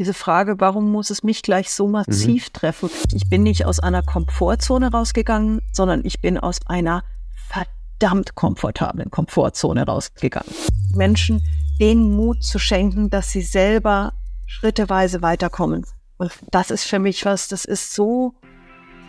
[0.00, 2.52] diese Frage, warum muss es mich gleich so massiv mhm.
[2.54, 2.90] treffen?
[3.12, 7.04] Ich bin nicht aus einer Komfortzone rausgegangen, sondern ich bin aus einer
[7.48, 10.50] verdammt komfortablen Komfortzone rausgegangen.
[10.94, 11.42] Menschen
[11.78, 14.14] den Mut zu schenken, dass sie selber
[14.46, 15.84] schritteweise weiterkommen.
[16.16, 18.32] Und das ist für mich was, das ist so,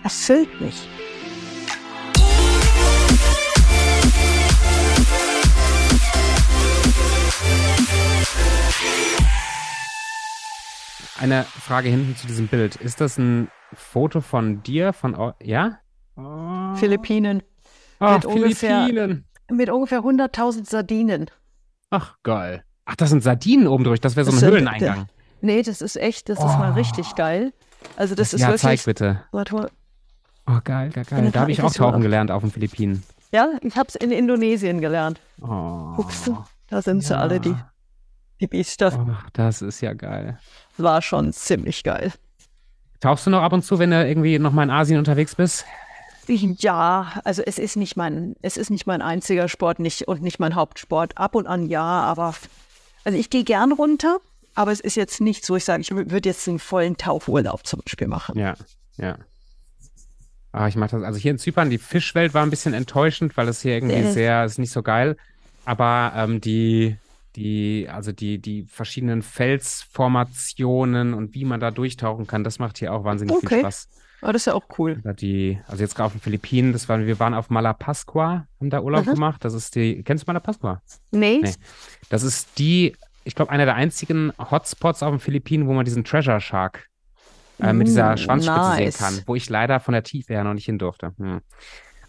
[0.04, 0.89] erfüllt mich.
[11.21, 12.77] Eine Frage hinten zu diesem Bild.
[12.77, 15.77] Ist das ein Foto von dir, von, ja?
[16.17, 16.73] Oh.
[16.73, 17.43] Philippinen.
[17.99, 19.12] Oh, mit Philippinen.
[19.48, 21.29] Ungefähr, mit ungefähr 100.000 Sardinen.
[21.91, 22.63] Ach, geil.
[22.85, 24.02] Ach, das sind Sardinen oben durch.
[24.02, 24.95] Das wäre so ein das Höhleneingang.
[24.95, 25.09] Sind,
[25.41, 26.48] nee, das ist echt, das oh.
[26.48, 27.53] ist mal richtig geil.
[27.98, 28.62] Also das, das ist ja, wirklich.
[28.62, 29.23] zeig bitte.
[29.31, 29.70] Warte
[30.48, 31.29] Oh, geil, geil, geil.
[31.31, 33.03] Da habe ich auch tauchen gelernt auf den Philippinen.
[33.31, 35.21] Ja, ich habe es in Indonesien gelernt.
[35.40, 35.93] Oh.
[35.98, 36.43] Guckst du?
[36.67, 37.07] Da sind ja.
[37.09, 37.55] sie alle, die,
[38.41, 38.91] die Biester.
[38.98, 40.38] Oh, das ist ja geil.
[40.77, 42.12] War schon ziemlich geil.
[42.99, 45.65] Tauchst du noch ab und zu, wenn du irgendwie noch mal in Asien unterwegs bist?
[46.27, 50.40] Ja, also es ist nicht mein, es ist nicht mein einziger Sport nicht, und nicht
[50.40, 51.18] mein Hauptsport.
[51.18, 52.35] Ab und an ja, aber
[53.04, 54.18] also ich gehe gern runter,
[54.55, 57.82] aber es ist jetzt nicht so, ich sage, ich würde jetzt einen vollen Tauchurlaub zum
[57.82, 58.37] Beispiel machen.
[58.37, 58.55] Ja,
[58.98, 59.18] ja.
[60.52, 61.04] Ah, ich mache das.
[61.04, 64.12] Also hier in Zypern, die Fischwelt war ein bisschen enttäuschend, weil es hier irgendwie äh.
[64.12, 65.18] sehr, ist nicht so geil.
[65.66, 66.97] Aber ähm, die,
[67.35, 72.94] die, also die, die verschiedenen Felsformationen und wie man da durchtauchen kann, das macht hier
[72.94, 73.47] auch wahnsinnig okay.
[73.47, 73.90] viel Spaß.
[74.24, 75.01] Oh, das ist ja auch cool.
[75.19, 78.81] Die, also jetzt gerade auf den Philippinen, das waren, wir waren auf Malapascua, haben da
[78.81, 79.16] Urlaub mhm.
[79.16, 79.44] gemacht.
[79.44, 80.81] Das ist die, kennst du Malapascua?
[81.12, 81.40] Nee.
[81.41, 81.53] nee.
[82.09, 86.03] Das ist die, ich glaube, einer der einzigen Hotspots auf den Philippinen, wo man diesen
[86.03, 86.88] Treasure Shark
[87.59, 88.97] äh, mit dieser Schwanzspitze nice.
[88.97, 91.13] sehen kann, wo ich leider von der Tiefe her noch nicht hin durfte.
[91.18, 91.41] Hm.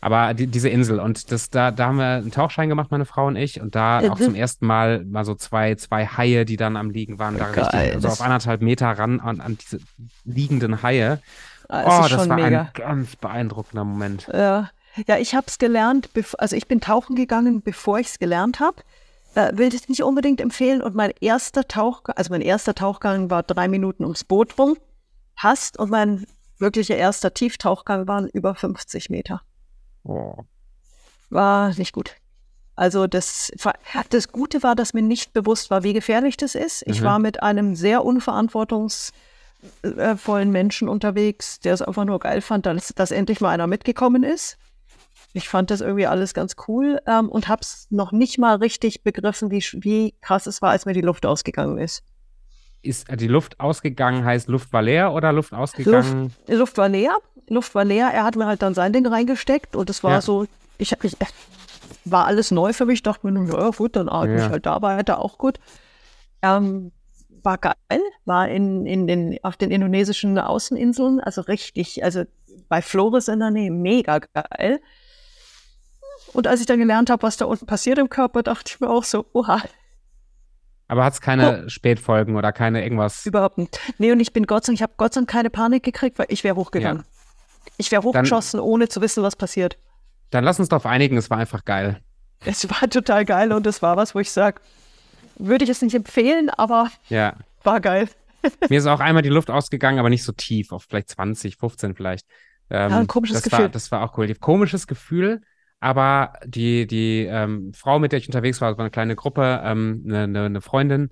[0.02, 3.28] Aber die, diese Insel und das, da, da haben wir einen Tauchschein gemacht, meine Frau
[3.28, 6.76] und ich, und da auch zum ersten Mal mal so zwei, zwei Haie, die dann
[6.76, 7.62] am Liegen waren, da Geil.
[7.62, 9.78] richtig, also auf anderthalb Meter ran an, an diese
[10.24, 11.20] liegenden Haie.
[11.68, 12.62] Ah, oh, das war mega.
[12.62, 14.28] ein ganz beeindruckender Moment.
[14.32, 14.70] Ja,
[15.06, 18.82] ja ich habe es gelernt, also ich bin tauchen gegangen, bevor ich es gelernt habe.
[19.36, 20.82] Äh, will das nicht unbedingt empfehlen.
[20.82, 24.76] Und mein erster Tauchgang, also mein erster Tauchgang war drei Minuten ums Boot rum,
[25.36, 25.78] passt.
[25.78, 26.26] Und mein
[26.58, 29.42] wirklicher erster Tieftauchgang waren über 50 Meter.
[31.30, 32.16] War nicht gut.
[32.74, 33.52] Also das,
[34.10, 36.82] das Gute war, dass mir nicht bewusst war, wie gefährlich das ist.
[36.86, 37.04] Ich mhm.
[37.04, 43.10] war mit einem sehr unverantwortungsvollen Menschen unterwegs, der es einfach nur geil fand, dass, dass
[43.10, 44.58] endlich mal einer mitgekommen ist.
[45.34, 49.02] Ich fand das irgendwie alles ganz cool ähm, und habe es noch nicht mal richtig
[49.02, 52.02] begriffen, wie, wie krass es war, als mir die Luft ausgegangen ist.
[52.82, 56.34] Ist die Luft ausgegangen, heißt Luft war leer oder Luft ausgegangen?
[56.46, 57.16] Luft, Luft war leer.
[57.48, 58.08] Luft war leer.
[58.12, 60.20] Er hat mir halt dann sein Ding reingesteckt und es war ja.
[60.20, 60.46] so,
[60.78, 61.16] ich, ich
[62.04, 62.96] war alles neu für mich.
[62.96, 64.46] Ich dachte mir ja gut, dann atme ja.
[64.46, 65.60] ich halt da weiter, auch gut.
[66.42, 66.92] Ähm,
[67.44, 67.74] war geil,
[68.24, 72.24] war in, in den, auf den indonesischen Außeninseln, also richtig, also
[72.68, 74.80] bei Flores in der Nähe, mega geil.
[76.32, 78.90] Und als ich dann gelernt habe, was da unten passiert im Körper, dachte ich mir
[78.90, 79.60] auch so, oha.
[80.92, 81.68] Aber hat es keine oh.
[81.70, 83.24] Spätfolgen oder keine irgendwas?
[83.24, 83.80] Überhaupt nicht.
[83.96, 86.18] Nee, und ich bin Gott sei Dank, ich habe Gott sei Dank keine Panik gekriegt,
[86.18, 87.04] weil ich wäre hochgegangen.
[87.06, 87.70] Ja.
[87.78, 89.78] Ich wäre hochgeschossen, dann, ohne zu wissen, was passiert.
[90.28, 92.02] Dann lass uns darauf einigen, es war einfach geil.
[92.44, 94.60] Es war total geil und es war was, wo ich sage,
[95.38, 97.36] würde ich es nicht empfehlen, aber ja.
[97.64, 98.10] war geil.
[98.68, 101.94] Mir ist auch einmal die Luft ausgegangen, aber nicht so tief, auf vielleicht 20, 15
[101.94, 102.26] vielleicht.
[102.68, 103.60] Ähm, ja, ein komisches das Gefühl.
[103.60, 104.34] War, das war auch cool.
[104.34, 105.40] Komisches Gefühl,
[105.82, 110.04] aber die, die ähm, Frau, mit der ich unterwegs war, war eine kleine Gruppe, ähm,
[110.06, 111.10] eine, eine, eine Freundin,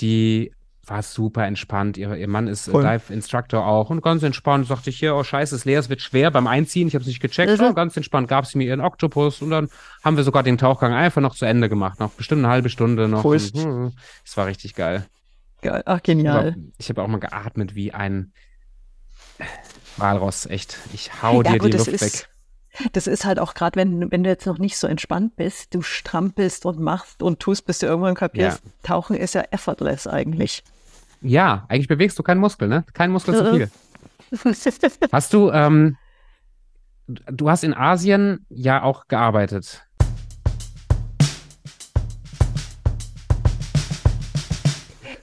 [0.00, 0.52] die
[0.86, 1.98] war super entspannt.
[1.98, 2.82] Ihr, ihr Mann ist Voll.
[2.82, 6.30] Dive-Instructor auch und ganz entspannt sagte ich hier, oh scheiße, es leer, es wird schwer
[6.30, 6.88] beim Einziehen.
[6.88, 7.60] Ich habe es nicht gecheckt.
[7.60, 7.66] Mhm.
[7.66, 9.68] Oh, ganz entspannt gab sie mir ihren Oktopus und dann
[10.02, 12.00] haben wir sogar den Tauchgang einfach noch zu Ende gemacht.
[12.00, 13.22] Noch bestimmt eine halbe Stunde noch.
[13.34, 13.92] Es hm,
[14.34, 15.04] war richtig geil.
[15.60, 16.56] Geil, ach genial.
[16.78, 18.32] Ich habe auch mal geatmet wie ein
[19.98, 20.78] Walross, echt.
[20.94, 22.28] Ich hau ja, dir gut, die Luft weg
[22.92, 25.82] das ist halt auch gerade, wenn, wenn du jetzt noch nicht so entspannt bist, du
[25.82, 28.62] strampelst und machst und tust, bis du irgendwann kapierst.
[28.64, 28.70] Ja.
[28.82, 30.62] Tauchen ist ja effortless eigentlich.
[31.22, 32.84] Ja, eigentlich bewegst du keinen Muskel, ne?
[32.92, 33.70] Kein Muskel zu viel.
[35.12, 35.96] hast du, ähm,
[37.06, 39.85] du hast in Asien ja auch gearbeitet.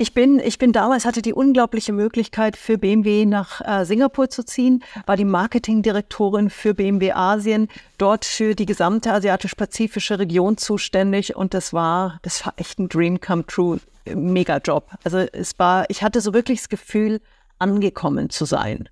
[0.04, 4.44] Ich bin, ich bin damals, hatte die unglaubliche Möglichkeit, für BMW nach äh, Singapur zu
[4.44, 11.54] ziehen, war die Marketingdirektorin für BMW Asien, dort für die gesamte asiatisch-pazifische Region zuständig und
[11.54, 13.80] das war, das war echt ein Dream come true,
[14.14, 14.92] mega Job.
[15.06, 17.22] Also es war, ich hatte so wirklich das Gefühl,
[17.58, 18.90] angekommen zu sein.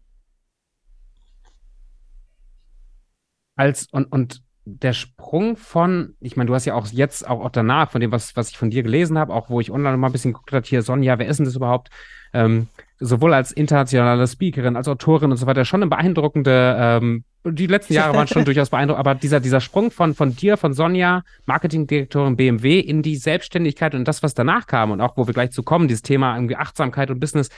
[3.57, 7.49] Als und, und der Sprung von, ich meine, du hast ja auch jetzt, auch, auch
[7.49, 10.07] danach, von dem, was, was ich von dir gelesen habe, auch wo ich online mal
[10.07, 11.89] ein bisschen geguckt habe, hier, Sonja, wer ist denn das überhaupt?
[12.33, 12.67] Ähm,
[12.99, 17.93] sowohl als internationale Speakerin, als Autorin und so weiter schon eine beeindruckende, ähm, die letzten
[17.93, 22.37] Jahre waren schon durchaus beeindruckend, aber dieser, dieser Sprung von, von dir, von Sonja, Marketingdirektorin
[22.37, 25.63] BMW, in die Selbstständigkeit und das, was danach kam und auch, wo wir gleich zu
[25.63, 27.49] kommen, dieses Thema irgendwie Achtsamkeit und Business.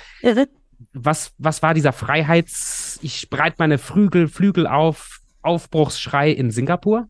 [0.93, 7.07] Was, was war dieser Freiheits-, ich breite meine Flügel, Flügel auf, Aufbruchsschrei in Singapur?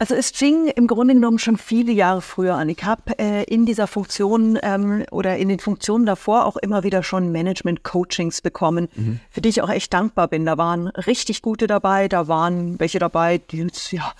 [0.00, 2.70] Also es fing im Grunde genommen schon viele Jahre früher an.
[2.70, 7.02] Ich habe äh, in dieser Funktion ähm, oder in den Funktionen davor auch immer wieder
[7.02, 9.20] schon Management-Coachings bekommen, mhm.
[9.28, 10.46] für die ich auch echt dankbar bin.
[10.46, 14.12] Da waren richtig gute dabei, da waren welche dabei, die ja.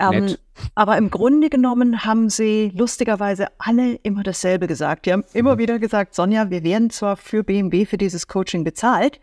[0.00, 0.34] Ähm,
[0.74, 5.06] aber im Grunde genommen haben sie lustigerweise alle immer dasselbe gesagt.
[5.06, 5.38] Die haben mhm.
[5.38, 9.20] immer wieder gesagt, Sonja, wir werden zwar für BMW für dieses Coaching bezahlt,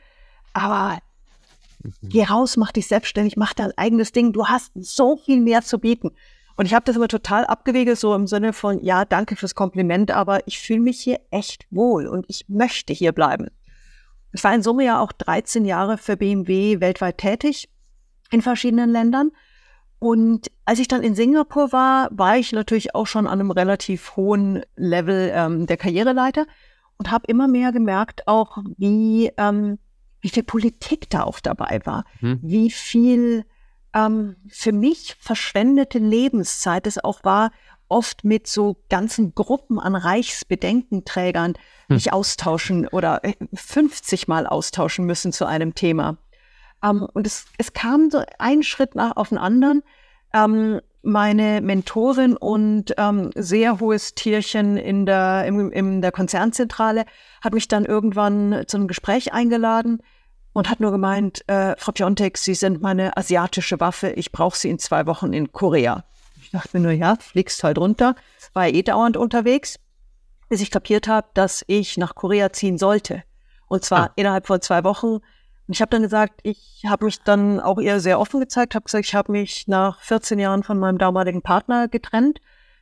[0.54, 1.00] aber
[2.04, 4.33] Geh raus, mach dich selbstständig, mach dein eigenes Ding.
[4.33, 6.12] Du hast so viel mehr zu bieten.
[6.56, 10.12] Und ich habe das immer total abgewegelt, so im Sinne von, ja, danke fürs Kompliment,
[10.12, 13.48] aber ich fühle mich hier echt wohl und ich möchte hier bleiben.
[14.33, 17.69] Ich war in Summe ja auch 13 Jahre für BMW weltweit tätig
[18.31, 19.31] in verschiedenen Ländern.
[20.00, 24.16] Und als ich dann in Singapur war, war ich natürlich auch schon an einem relativ
[24.16, 26.45] hohen Level ähm, der Karriereleiter
[26.98, 29.80] und habe immer mehr gemerkt, auch wie ähm,
[30.22, 32.40] wie viel Politik da auch dabei war, hm.
[32.42, 33.46] wie viel
[33.94, 37.52] ähm, für mich verschwendete Lebenszeit es auch war,
[37.90, 41.54] oft mit so ganzen Gruppen an Reichsbedenkenträgern
[41.88, 41.96] hm.
[41.96, 43.22] mich austauschen oder
[43.54, 46.18] 50 äh, Mal austauschen müssen zu einem Thema.
[46.84, 49.84] Ähm, und es, es kam so ein Schritt nach auf den anderen.
[50.34, 57.06] Ähm, meine Mentorin und ähm, sehr hohes Tierchen in der, im, in der Konzernzentrale
[57.42, 60.01] hat mich dann irgendwann zu einem Gespräch eingeladen
[60.53, 64.69] und hat nur gemeint, äh, Frau Piontek, Sie sind meine asiatische Waffe, ich brauche Sie
[64.69, 66.03] in zwei Wochen in Korea.
[66.42, 68.15] Ich dachte mir nur, ja, fliegst halt runter,
[68.53, 69.80] war eh dauernd unterwegs,
[70.50, 73.24] bis ich kapiert habe, dass ich nach Korea ziehen sollte.
[73.68, 74.13] Und zwar ah.
[74.18, 75.19] innerhalb von zwei Wochen
[75.72, 78.84] und ich habe dann gesagt, ich habe mich dann auch eher sehr offen gezeigt, habe
[78.84, 82.42] gesagt, ich habe mich nach 14 Jahren von meinem damaligen Partner getrennt.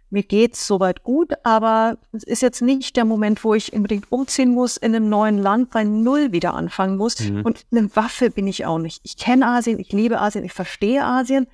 [0.09, 4.55] Mir geht's soweit gut, aber es ist jetzt nicht der Moment, wo ich unbedingt umziehen
[4.55, 7.19] muss in einem neuen Land, bei Null wieder anfangen muss.
[7.19, 7.43] Mhm.
[7.43, 9.01] Und eine Waffe bin ich auch nicht.
[9.03, 11.45] Ich kenne Asien, ich liebe Asien, ich verstehe Asien,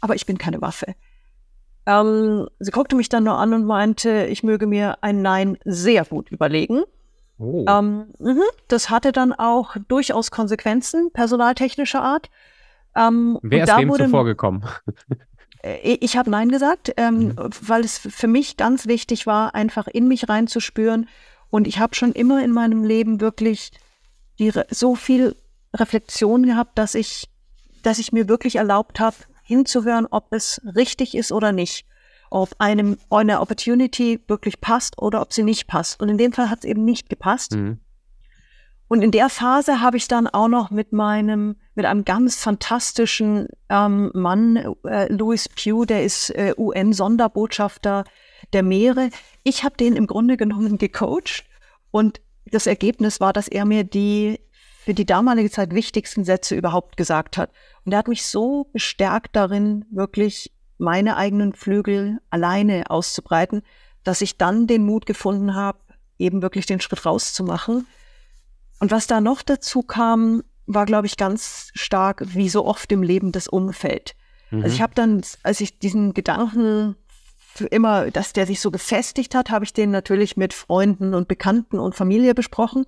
[0.00, 0.94] aber ich bin keine Waffe.
[1.84, 6.06] Ähm, sie guckte mich dann nur an und meinte, ich möge mir ein Nein sehr
[6.06, 6.84] gut überlegen.
[7.40, 7.64] Oh.
[7.66, 12.28] Ähm, mh, das hatte dann auch durchaus Konsequenzen personaltechnischer Art.
[12.94, 14.64] Ähm, Wer ist wem zuvor gekommen?
[15.62, 17.50] Äh, ich habe Nein gesagt, ähm, mhm.
[17.60, 21.06] weil es für mich ganz wichtig war, einfach in mich reinzuspüren.
[21.50, 23.70] Und ich habe schon immer in meinem Leben wirklich
[24.38, 25.36] die, so viel
[25.74, 27.28] Reflexion gehabt, dass ich,
[27.82, 31.84] dass ich mir wirklich erlaubt habe, hinzuhören, ob es richtig ist oder nicht
[32.30, 36.00] ob einem eine Opportunity wirklich passt oder ob sie nicht passt.
[36.00, 37.52] Und in dem Fall hat es eben nicht gepasst.
[37.52, 37.80] Mhm.
[38.88, 43.46] Und in der Phase habe ich dann auch noch mit meinem, mit einem ganz fantastischen
[43.68, 48.04] ähm, Mann, äh, Louis Pugh, der ist äh, UN-Sonderbotschafter
[48.52, 49.10] der Meere.
[49.44, 51.44] Ich habe den im Grunde genommen gecoacht
[51.92, 54.40] und das Ergebnis war, dass er mir die
[54.84, 57.52] für die damalige Zeit wichtigsten Sätze überhaupt gesagt hat.
[57.84, 63.62] Und er hat mich so bestärkt darin, wirklich meine eigenen Flügel alleine auszubreiten,
[64.02, 65.78] dass ich dann den Mut gefunden habe,
[66.18, 67.86] eben wirklich den Schritt rauszumachen.
[68.78, 73.02] Und was da noch dazu kam, war, glaube ich, ganz stark, wie so oft im
[73.02, 74.14] Leben, das Umfeld.
[74.50, 74.62] Mhm.
[74.62, 76.96] Also ich habe dann, als ich diesen Gedanken
[77.36, 81.28] für immer, dass der sich so gefestigt hat, habe ich den natürlich mit Freunden und
[81.28, 82.86] Bekannten und Familie besprochen.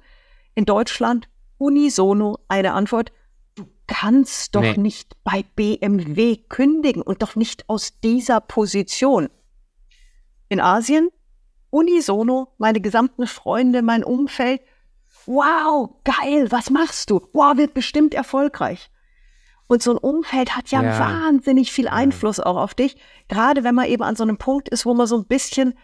[0.55, 3.13] In Deutschland unisono eine Antwort,
[3.87, 4.77] kannst doch nee.
[4.77, 9.29] nicht bei BMW kündigen und doch nicht aus dieser Position.
[10.49, 11.09] In Asien,
[11.71, 14.61] unisono, meine gesamten Freunde, mein Umfeld,
[15.27, 17.21] wow, geil, was machst du?
[17.33, 18.91] Wow, wird bestimmt erfolgreich.
[19.67, 20.99] Und so ein Umfeld hat ja, ja.
[20.99, 22.47] wahnsinnig viel Einfluss ja.
[22.47, 22.97] auch auf dich,
[23.29, 25.75] gerade wenn man eben an so einem Punkt ist, wo man so ein bisschen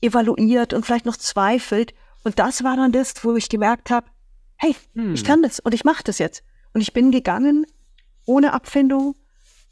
[0.00, 1.94] evaluiert und vielleicht noch zweifelt.
[2.22, 4.06] Und das war dann das, wo ich gemerkt habe,
[4.56, 5.14] hey, hm.
[5.14, 6.44] ich kann das und ich mache das jetzt.
[6.74, 7.66] Und ich bin gegangen
[8.26, 9.14] ohne Abfindung,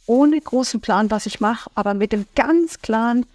[0.06, 3.26] ohne großen Plan, was ich mache, aber mit dem ganz klaren,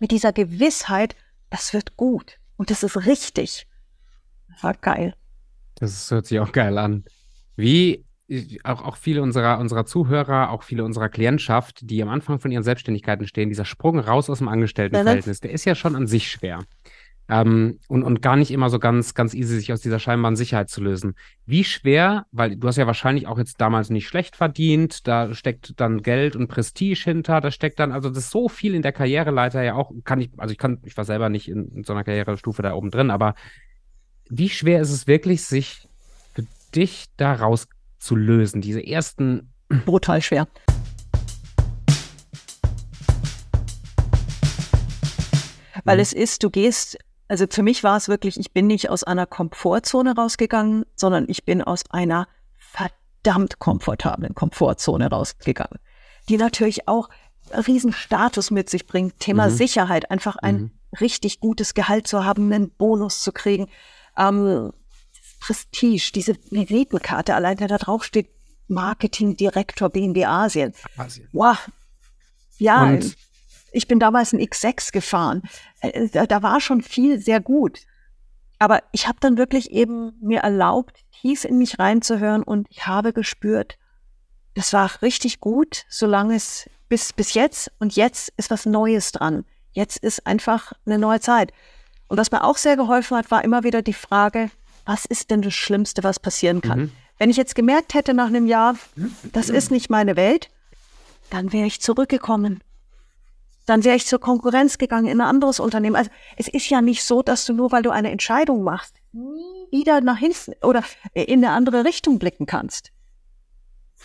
[0.00, 1.16] mit dieser Gewissheit,
[1.50, 3.66] das wird gut und das ist richtig.
[4.48, 5.14] Das war geil.
[5.76, 7.04] Das hört sich auch geil an.
[7.56, 8.04] Wie
[8.64, 12.62] auch, auch viele unserer, unserer Zuhörer, auch viele unserer Klientschaft, die am Anfang von ihren
[12.62, 16.64] Selbstständigkeiten stehen, dieser Sprung raus aus dem Angestelltenverhältnis, der ist ja schon an sich schwer.
[17.26, 20.68] Ähm, und, und gar nicht immer so ganz, ganz easy, sich aus dieser scheinbaren Sicherheit
[20.68, 21.14] zu lösen.
[21.46, 25.80] Wie schwer, weil du hast ja wahrscheinlich auch jetzt damals nicht schlecht verdient, da steckt
[25.80, 28.92] dann Geld und Prestige hinter, da steckt dann, also das ist so viel in der
[28.92, 31.94] Karriereleiter ja auch, kann ich, also ich kann, ich war selber nicht in, in so
[31.94, 33.34] einer Karrierestufe da oben drin, aber
[34.28, 35.88] wie schwer ist es wirklich, sich
[36.34, 39.52] für dich da rauszulösen, diese ersten.
[39.86, 40.46] Brutal schwer.
[45.84, 46.02] Weil mhm.
[46.02, 49.26] es ist, du gehst, also für mich war es wirklich, ich bin nicht aus einer
[49.26, 52.28] Komfortzone rausgegangen, sondern ich bin aus einer
[52.58, 55.78] verdammt komfortablen Komfortzone rausgegangen,
[56.28, 57.08] die natürlich auch
[57.50, 59.20] Riesenstatus mit sich bringt.
[59.20, 59.54] Thema mhm.
[59.54, 60.70] Sicherheit, einfach ein mhm.
[61.00, 63.68] richtig gutes Gehalt zu haben, einen Bonus zu kriegen.
[64.16, 64.72] Ähm,
[65.40, 68.30] Prestige, diese Visitenkarte, allein der da drauf steht,
[68.68, 70.72] Marketingdirektor BMW Asien.
[70.96, 71.28] Asien.
[71.32, 71.58] Wow.
[72.56, 73.16] Ja, Und?
[73.74, 75.42] Ich bin damals ein X6 gefahren.
[75.80, 77.80] Äh, da, da war schon viel sehr gut.
[78.58, 83.12] Aber ich habe dann wirklich eben mir erlaubt, tief in mich reinzuhören und ich habe
[83.12, 83.76] gespürt,
[84.54, 89.44] das war richtig gut, solange es bis, bis jetzt und jetzt ist was Neues dran.
[89.72, 91.52] Jetzt ist einfach eine neue Zeit.
[92.06, 94.50] Und was mir auch sehr geholfen hat, war immer wieder die Frage,
[94.86, 96.78] was ist denn das Schlimmste, was passieren kann?
[96.78, 96.92] Mhm.
[97.18, 98.76] Wenn ich jetzt gemerkt hätte nach einem Jahr,
[99.32, 100.50] das ist nicht meine Welt,
[101.30, 102.60] dann wäre ich zurückgekommen.
[103.66, 105.96] Dann wäre ich zur Konkurrenz gegangen in ein anderes Unternehmen.
[105.96, 109.66] Also es ist ja nicht so, dass du nur, weil du eine Entscheidung machst, nie
[109.70, 112.92] wieder nach hinten oder in eine andere Richtung blicken kannst.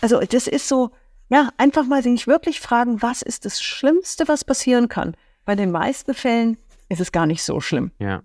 [0.00, 0.90] Also das ist so,
[1.28, 5.14] ja, einfach mal sich wirklich fragen, was ist das Schlimmste, was passieren kann?
[5.44, 6.56] Bei den meisten Fällen
[6.88, 7.92] ist es gar nicht so schlimm.
[7.98, 8.22] Ja.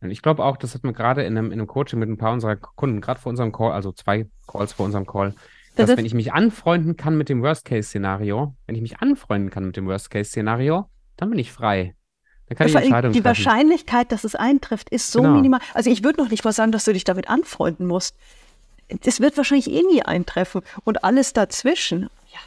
[0.00, 2.18] Und ich glaube auch, das hat man gerade in einem, in einem Coaching mit ein
[2.18, 5.34] paar unserer Kunden, gerade vor unserem Call, also zwei Calls vor unserem Call,
[5.78, 9.76] dass wenn ich mich anfreunden kann mit dem Worst-Case-Szenario, wenn ich mich anfreunden kann mit
[9.76, 11.94] dem Worst-Case-Szenario, dann bin ich frei.
[12.46, 13.44] Dann kann ja, ich Entscheidungen Die treffen.
[13.44, 15.34] Wahrscheinlichkeit, dass es eintrifft, ist so genau.
[15.34, 15.60] minimal.
[15.74, 18.16] Also ich würde noch nicht mal sagen, dass du dich damit anfreunden musst
[19.02, 20.62] das wird wahrscheinlich eh nie eintreffen.
[20.84, 22.38] Und alles dazwischen, ja.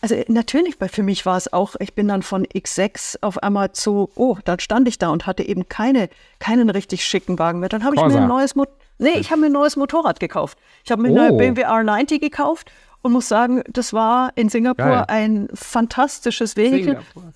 [0.00, 4.10] Also natürlich, für mich war es auch, ich bin dann von X6 auf einmal zu,
[4.14, 7.68] oh, dann stand ich da und hatte eben keine, keinen richtig schicken Wagen mehr.
[7.68, 10.58] Dann habe ich mir ein neues Motorrad, nee, ich habe mir ein neues Motorrad gekauft.
[10.84, 11.18] Ich habe mir oh.
[11.18, 12.70] eine BMW R90 gekauft
[13.02, 15.04] und muss sagen, das war in Singapur Geil.
[15.08, 16.96] ein fantastisches Vehikel.
[16.96, 17.32] Singapur.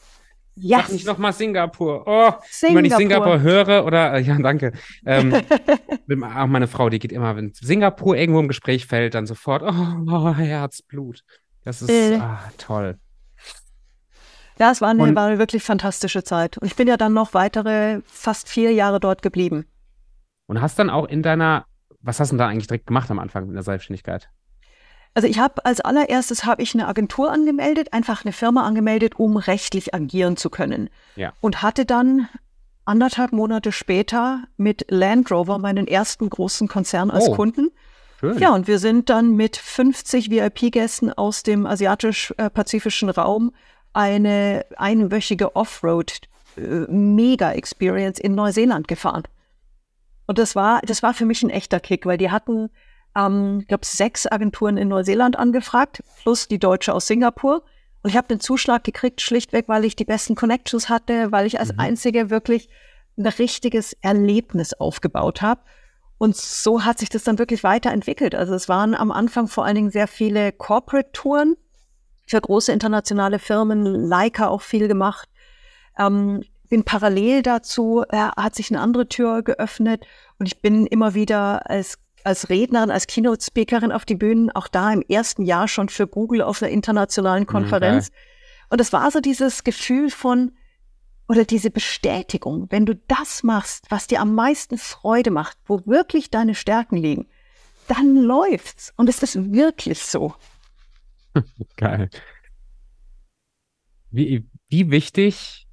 [0.57, 0.79] Ja.
[0.79, 0.87] Yes.
[0.87, 2.03] Sag nicht nochmal Singapur.
[2.07, 2.79] Oh, Singapur.
[2.79, 4.73] wenn ich Singapur höre oder, äh, ja, danke.
[5.07, 5.33] Ähm,
[6.37, 10.13] auch meine Frau, die geht immer, wenn Singapur irgendwo im Gespräch fällt, dann sofort, oh,
[10.13, 11.23] oh Herzblut.
[11.65, 12.17] Das ist äh.
[12.17, 12.99] ah, toll.
[14.59, 16.59] Ja, es war eine, war eine wirklich fantastische Zeit.
[16.59, 19.65] Und ich bin ja dann noch weitere fast vier Jahre dort geblieben.
[20.51, 21.65] Und hast dann auch in deiner,
[22.01, 24.31] was hast du denn da eigentlich direkt gemacht am Anfang in der Selbstständigkeit?
[25.15, 29.37] Also ich habe als allererstes habe ich eine Agentur angemeldet, einfach eine Firma angemeldet, um
[29.37, 30.91] rechtlich agieren zu können.
[31.15, 31.35] Ja.
[31.41, 32.29] Und hatte dann
[32.85, 37.71] anderthalb Monate später mit Land Rover meinen ersten großen Konzern als oh, Kunden.
[38.19, 38.37] Schön.
[38.39, 43.53] Ja, und wir sind dann mit 50 VIP-Gästen aus dem asiatisch-pazifischen Raum
[43.93, 46.23] eine einwöchige Offroad
[46.57, 49.23] äh, in Neuseeland gefahren.
[50.31, 52.71] Und das war, das war für mich ein echter Kick, weil die hatten
[53.17, 57.65] ähm, ich glaube, sechs Agenturen in Neuseeland angefragt, plus die deutsche aus Singapur.
[58.05, 61.59] Und ich habe den Zuschlag gekriegt, schlichtweg, weil ich die besten Connections hatte, weil ich
[61.59, 61.81] als mhm.
[61.81, 62.69] Einzige wirklich
[63.19, 65.63] ein richtiges Erlebnis aufgebaut habe.
[66.17, 68.37] Und so hat sich das dann wirklich weiterentwickelt.
[68.37, 71.57] Also es waren am Anfang vor allen Dingen sehr viele Corporate-Touren
[72.29, 75.29] für große internationale Firmen, Leica auch viel gemacht.
[75.99, 80.07] Ähm, bin parallel dazu, äh, hat sich eine andere Tür geöffnet
[80.39, 84.93] und ich bin immer wieder als als Rednerin, als Keynote-Speakerin auf die Bühnen, auch da
[84.93, 88.09] im ersten Jahr schon für Google auf einer internationalen mhm, Konferenz.
[88.09, 88.17] Okay.
[88.71, 90.53] Und es war so dieses Gefühl von,
[91.29, 96.31] oder diese Bestätigung, wenn du das machst, was dir am meisten Freude macht, wo wirklich
[96.31, 97.27] deine Stärken liegen,
[97.89, 98.93] dann läuft's.
[98.97, 100.35] Und es ist wirklich so.
[101.77, 102.11] Geil.
[104.11, 105.67] Wie, wie wichtig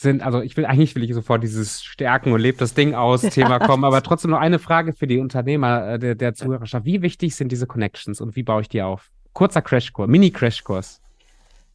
[0.00, 3.20] sind, also ich will eigentlich will ich sofort dieses Stärken und lebt das Ding aus
[3.30, 6.84] Thema kommen, aber trotzdem noch eine Frage für die Unternehmer äh, der, der Zuhörerschaft.
[6.86, 9.10] Wie wichtig sind diese Connections und wie baue ich die auf?
[9.32, 11.00] Kurzer Crashkurs, Mini-Crashkurs.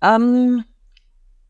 [0.01, 0.63] Ähm,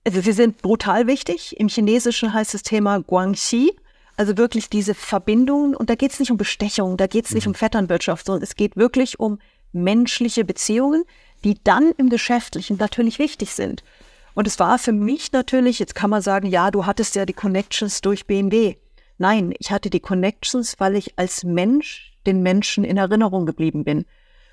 [0.06, 1.60] also sie sind brutal wichtig.
[1.60, 3.74] Im Chinesischen heißt das Thema Guangxi.
[4.18, 5.76] Also wirklich diese Verbindungen.
[5.76, 7.52] Und da geht es nicht um Bestechung, da geht es nicht mhm.
[7.52, 9.40] um Vetternwirtschaft, sondern es geht wirklich um
[9.74, 11.04] menschliche Beziehungen,
[11.44, 13.84] die dann im Geschäftlichen natürlich wichtig sind.
[14.36, 17.34] Und es war für mich natürlich, jetzt kann man sagen, ja, du hattest ja die
[17.34, 18.76] Connections durch BMW.
[19.18, 24.06] Nein, ich hatte die Connections, weil ich als Mensch den Menschen in Erinnerung geblieben bin.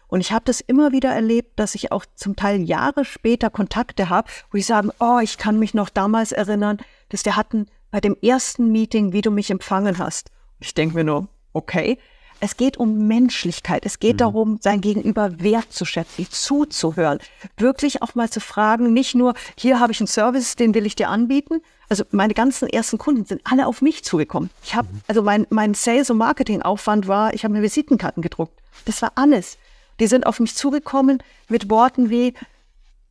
[0.07, 4.09] Und ich habe das immer wieder erlebt, dass ich auch zum Teil Jahre später Kontakte
[4.09, 8.01] habe, wo ich sage, oh, ich kann mich noch damals erinnern, dass wir hatten bei
[8.01, 10.31] dem ersten Meeting, wie du mich empfangen hast.
[10.61, 11.99] Ich denke mir nur, okay.
[12.45, 13.87] Es geht um Menschlichkeit.
[13.87, 14.19] Es geht mhm.
[14.19, 17.21] darum, sein Gegenüber wertzuschätzen, zuzuhören,
[17.57, 20.97] wirklich auch mal zu fragen, nicht nur, hier habe ich einen Service, den will ich
[20.97, 21.63] dir anbieten.
[21.89, 24.51] Also meine ganzen ersten Kunden sind alle auf mich zugekommen.
[24.65, 25.03] Ich habe, mhm.
[25.07, 28.61] also mein, mein Sales- und Marketing-Aufwand war, ich habe mir Visitenkarten gedruckt.
[28.87, 29.57] Das war alles.
[30.01, 32.35] Die sind auf mich zugekommen mit Worten wie,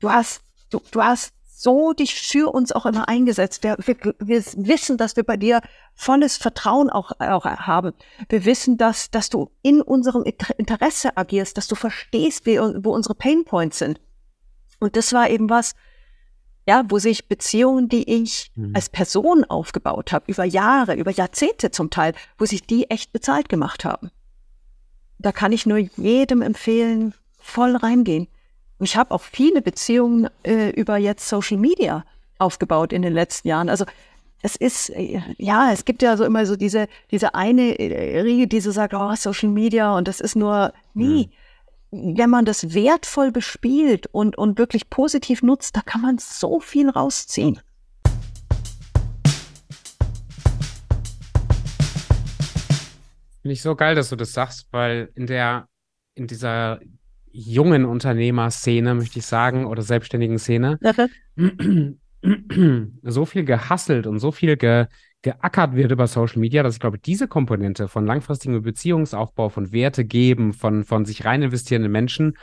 [0.02, 3.64] du hast, du, du hast so dich für uns auch immer eingesetzt.
[3.64, 5.62] Wir, wir, wir wissen, dass wir bei dir
[5.94, 7.94] volles Vertrauen auch, auch haben.
[8.30, 13.14] Wir wissen, dass, dass du in unserem Interesse agierst, dass du verstehst, wie, wo unsere
[13.14, 14.02] Painpoints sind.
[14.80, 15.76] Und das war eben was,
[16.68, 18.72] ja, wo sich Beziehungen, die ich mhm.
[18.74, 23.50] als Person aufgebaut habe, über Jahre, über Jahrzehnte zum Teil, wo sich die echt bezahlt
[23.50, 24.10] gemacht haben.
[25.20, 28.28] Da kann ich nur jedem empfehlen, voll reingehen.
[28.82, 32.04] Und ich habe auch viele Beziehungen äh, über jetzt Social Media
[32.40, 33.70] aufgebaut in den letzten Jahren.
[33.70, 33.86] Also
[34.42, 38.48] es ist, äh, ja, es gibt ja so immer so diese, diese eine äh, Riege,
[38.48, 41.30] die so sagt, oh, Social Media und das ist nur, nie.
[41.92, 42.18] Mhm.
[42.18, 46.90] Wenn man das wertvoll bespielt und, und wirklich positiv nutzt, da kann man so viel
[46.90, 47.60] rausziehen.
[53.44, 55.68] Finde ich so geil, dass du das sagst, weil in der,
[56.16, 56.80] in dieser
[57.32, 60.80] jungen Unternehmerszene, möchte ich sagen, oder selbstständigen Szene,
[63.04, 64.86] so viel gehasselt und so viel ge,
[65.22, 70.06] geackert wird über Social Media, dass ich glaube, diese Komponente von langfristigem Beziehungsaufbau, von Werte
[70.06, 72.38] geben, von, von sich rein investierenden Menschen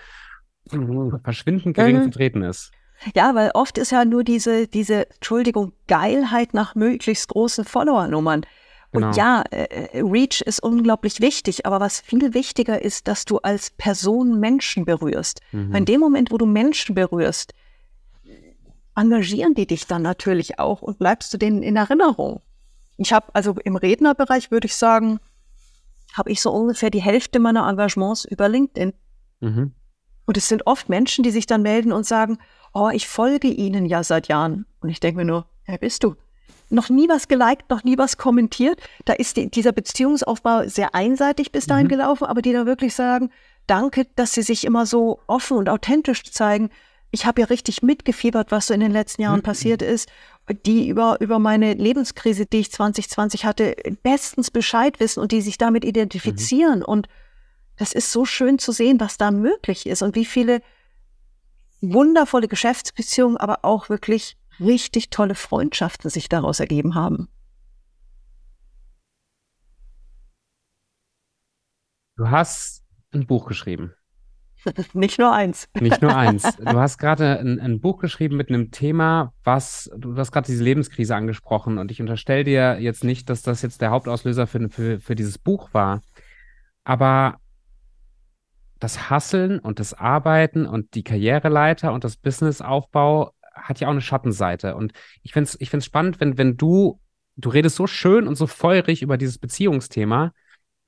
[1.23, 2.02] verschwindend gering mhm.
[2.02, 2.73] vertreten ist.
[3.14, 8.45] Ja, weil oft ist ja nur diese, diese, Entschuldigung, Geilheit nach möglichst großen Follower-Nummern.
[8.90, 9.16] Und genau.
[9.16, 13.71] ja, äh, äh, Reach ist unglaublich wichtig, aber was viel wichtiger ist, dass du als
[13.71, 15.40] Person Menschen berührst.
[15.52, 15.75] Mhm.
[15.75, 17.52] In dem Moment, wo du Menschen berührst,
[18.97, 22.40] engagieren die dich dann natürlich auch und bleibst du denen in Erinnerung.
[22.97, 25.21] Ich habe also im Rednerbereich, würde ich sagen,
[26.14, 28.92] habe ich so ungefähr die Hälfte meiner Engagements über LinkedIn.
[29.40, 29.73] Mhm.
[30.26, 32.38] Und es sind oft Menschen, die sich dann melden und sagen,
[32.75, 34.66] oh, ich folge Ihnen ja seit Jahren.
[34.80, 36.16] Und ich denke mir nur, wer bist du?
[36.70, 38.80] Noch nie was geliked, noch nie was kommentiert.
[39.04, 41.90] Da ist die, dieser Beziehungsaufbau sehr einseitig bis dahin mhm.
[41.90, 43.30] gelaufen, aber die da wirklich sagen,
[43.66, 46.70] danke, dass sie sich immer so offen und authentisch zeigen.
[47.11, 49.44] Ich habe ja richtig mitgefiebert, was so in den letzten Jahren mhm.
[49.44, 50.09] passiert ist.
[50.66, 55.59] Die über, über meine Lebenskrise, die ich 2020 hatte, bestens Bescheid wissen und die sich
[55.59, 56.81] damit identifizieren.
[56.81, 56.85] Mhm.
[56.85, 57.09] Und
[57.76, 60.61] das ist so schön zu sehen, was da möglich ist und wie viele
[61.81, 67.29] wundervolle Geschäftsbeziehungen, aber auch wirklich richtig tolle Freundschaften sich daraus ergeben haben.
[72.16, 73.94] Du hast ein Buch geschrieben.
[74.92, 75.68] Nicht nur eins.
[75.81, 76.57] Nicht nur eins.
[76.59, 80.64] Du hast gerade ein, ein, Buch geschrieben mit einem Thema, was, du hast gerade diese
[80.64, 85.01] Lebenskrise angesprochen und ich unterstelle dir jetzt nicht, dass das jetzt der Hauptauslöser für, für,
[85.01, 86.03] für dieses Buch war.
[86.85, 87.38] Aber
[88.81, 94.01] das Hasseln und das Arbeiten und die Karriereleiter und das Businessaufbau hat ja auch eine
[94.01, 94.75] Schattenseite.
[94.75, 94.92] Und
[95.23, 97.01] ich finde es ich find's spannend, wenn, wenn du,
[97.37, 100.33] du redest so schön und so feurig über dieses Beziehungsthema.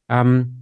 [0.09, 0.61] Ähm,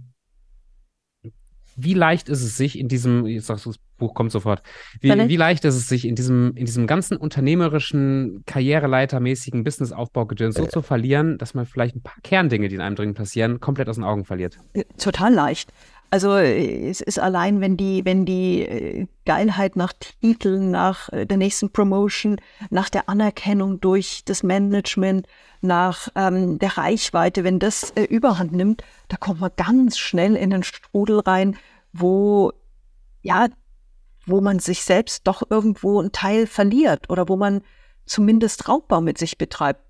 [1.81, 4.61] wie leicht ist es sich in diesem, jetzt sagst du, das Buch kommt sofort,
[4.99, 10.65] wie, wie leicht ist es sich in diesem, in diesem ganzen unternehmerischen, karriereleitermäßigen Businessaufbaugedöns so
[10.65, 10.69] äh.
[10.69, 13.95] zu verlieren, dass man vielleicht ein paar Kerndinge, die in einem dringend passieren, komplett aus
[13.95, 14.57] den Augen verliert?
[14.97, 15.71] Total leicht.
[16.11, 21.37] Also es ist allein, wenn die, wenn die äh, Geilheit nach Titeln, nach äh, der
[21.37, 22.41] nächsten Promotion,
[22.71, 25.27] nach der Anerkennung durch das Management,
[25.61, 30.49] nach ähm, der Reichweite, wenn das äh, überhand nimmt, da kommt man ganz schnell in
[30.49, 31.57] den Strudel rein,
[31.93, 32.53] wo
[33.21, 33.47] ja,
[34.25, 37.61] wo man sich selbst doch irgendwo einen Teil verliert oder wo man
[38.05, 39.81] zumindest Raubbau mit sich betreibt.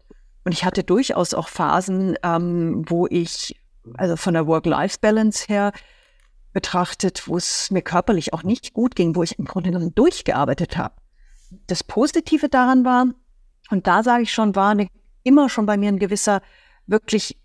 [0.44, 3.60] Und ich hatte durchaus auch Phasen, ähm, wo ich,
[3.98, 5.72] also von der Work-Life-Balance her,
[6.54, 10.78] betrachtet, wo es mir körperlich auch nicht gut ging, wo ich im Grunde genommen durchgearbeitet
[10.78, 10.96] habe.
[11.68, 13.08] Das Positive daran war,
[13.70, 14.88] und da sage ich schon, war eine,
[15.24, 16.42] immer schon bei mir ein gewisser,
[16.88, 17.40] wirklich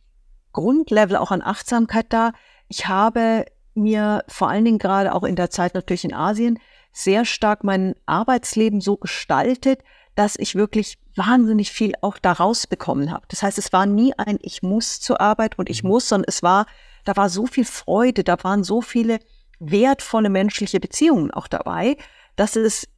[0.53, 2.33] Grundlevel auch an Achtsamkeit da.
[2.69, 6.59] Ich habe mir vor allen Dingen gerade auch in der Zeit natürlich in Asien
[6.93, 9.83] sehr stark mein Arbeitsleben so gestaltet,
[10.15, 13.27] dass ich wirklich wahnsinnig viel auch daraus bekommen habe.
[13.29, 15.91] Das heißt, es war nie ein Ich muss zur Arbeit und ich mhm.
[15.91, 16.67] muss, sondern es war
[17.05, 19.21] da war so viel Freude, da waren so viele
[19.61, 21.97] wertvolle menschliche Beziehungen auch dabei,
[22.37, 22.89] dass es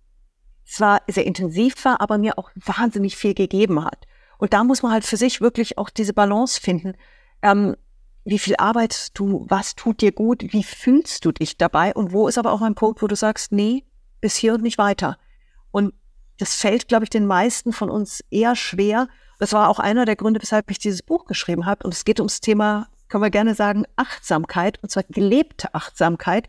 [0.65, 4.07] zwar sehr intensiv war, aber mir auch wahnsinnig viel gegeben hat.
[4.39, 6.95] Und da muss man halt für sich wirklich auch diese Balance finden.
[7.43, 7.77] Ähm,
[8.25, 9.47] wie viel arbeitest du?
[9.49, 10.43] Was tut dir gut?
[10.53, 11.95] Wie fühlst du dich dabei?
[11.95, 13.85] Und wo ist aber auch ein Punkt, wo du sagst, nee,
[14.21, 15.19] bis hier und nicht weiter?
[15.71, 15.95] Und
[16.39, 19.09] das fällt, glaube ich, den meisten von uns eher schwer.
[19.39, 21.85] Das war auch einer der Gründe, weshalb ich dieses Buch geschrieben habe.
[21.85, 26.49] Und es geht ums Thema können wir gerne sagen, Achtsamkeit, und zwar gelebte Achtsamkeit,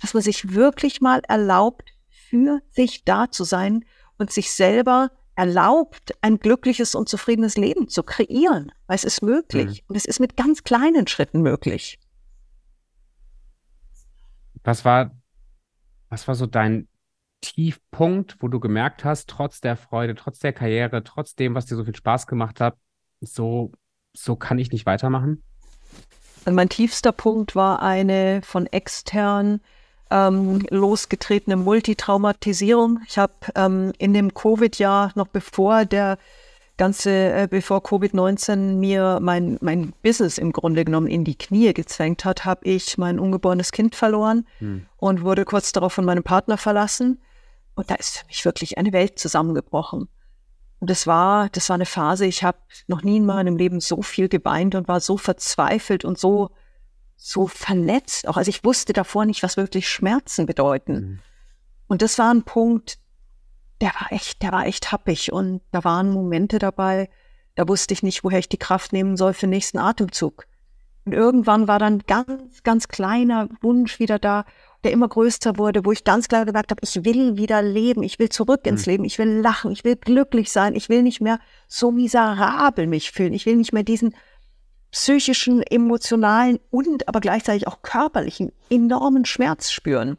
[0.00, 3.84] dass man sich wirklich mal erlaubt, für sich da zu sein
[4.18, 8.72] und sich selber erlaubt, ein glückliches und zufriedenes Leben zu kreieren.
[8.86, 9.82] Weil es ist möglich.
[9.82, 9.86] Mhm.
[9.88, 11.98] Und es ist mit ganz kleinen Schritten möglich.
[14.64, 15.12] Was war,
[16.08, 16.88] was war so dein
[17.42, 21.76] Tiefpunkt, wo du gemerkt hast, trotz der Freude, trotz der Karriere, trotz dem, was dir
[21.76, 22.76] so viel Spaß gemacht hat,
[23.20, 23.72] so,
[24.14, 25.42] so kann ich nicht weitermachen?
[26.44, 29.60] Also mein tiefster Punkt war eine von extern
[30.10, 33.00] ähm, losgetretene Multitraumatisierung.
[33.06, 36.18] Ich habe ähm, in dem Covid-Jahr, noch bevor der
[36.76, 42.24] ganze, äh, bevor Covid-19 mir mein, mein Business im Grunde genommen in die Knie gezwängt
[42.24, 44.86] hat, habe ich mein ungeborenes Kind verloren hm.
[44.96, 47.20] und wurde kurz darauf von meinem Partner verlassen.
[47.74, 50.08] Und da ist für mich wirklich eine Welt zusammengebrochen.
[50.80, 52.58] Und das war, das war eine Phase, ich habe
[52.88, 56.50] noch nie in meinem Leben so viel geweint und war so verzweifelt und so,
[57.16, 58.26] so verletzt.
[58.26, 60.94] Auch also ich wusste davor nicht, was wirklich Schmerzen bedeuten.
[60.94, 61.18] Mhm.
[61.86, 62.98] Und das war ein Punkt,
[63.80, 65.32] der war echt, der war echt happig.
[65.32, 67.08] Und da waren Momente dabei,
[67.54, 70.46] da wusste ich nicht, woher ich die Kraft nehmen soll für den nächsten Atemzug.
[71.04, 74.44] Und irgendwann war dann ganz, ganz kleiner Wunsch wieder da
[74.84, 78.18] der immer größer wurde, wo ich ganz klar gesagt habe, ich will wieder leben, ich
[78.18, 78.92] will zurück ins mhm.
[78.92, 83.12] Leben, ich will lachen, ich will glücklich sein, ich will nicht mehr so miserabel mich
[83.12, 84.14] fühlen, ich will nicht mehr diesen
[84.90, 90.18] psychischen, emotionalen und aber gleichzeitig auch körperlichen enormen Schmerz spüren.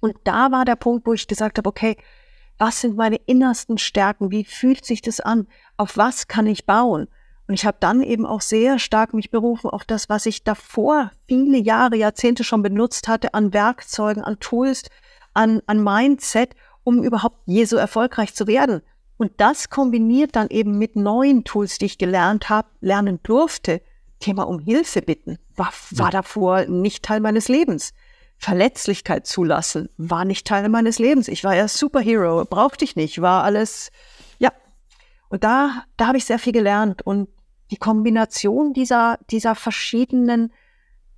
[0.00, 1.96] Und da war der Punkt, wo ich gesagt habe, okay,
[2.58, 4.30] was sind meine innersten Stärken?
[4.30, 5.46] Wie fühlt sich das an?
[5.76, 7.08] Auf was kann ich bauen?
[7.48, 11.10] Und ich habe dann eben auch sehr stark mich berufen auf das, was ich davor
[11.26, 14.84] viele Jahre, Jahrzehnte schon benutzt hatte an Werkzeugen, an Tools,
[15.34, 18.82] an, an Mindset, um überhaupt je so erfolgreich zu werden.
[19.16, 23.82] Und das kombiniert dann eben mit neuen Tools, die ich gelernt habe, lernen durfte.
[24.18, 27.92] Thema um Hilfe bitten war, war davor nicht Teil meines Lebens.
[28.38, 31.28] Verletzlichkeit zulassen war nicht Teil meines Lebens.
[31.28, 33.90] Ich war ja Superhero, brauchte ich nicht, war alles
[35.32, 37.26] und da, da habe ich sehr viel gelernt und
[37.70, 40.52] die Kombination dieser, dieser verschiedenen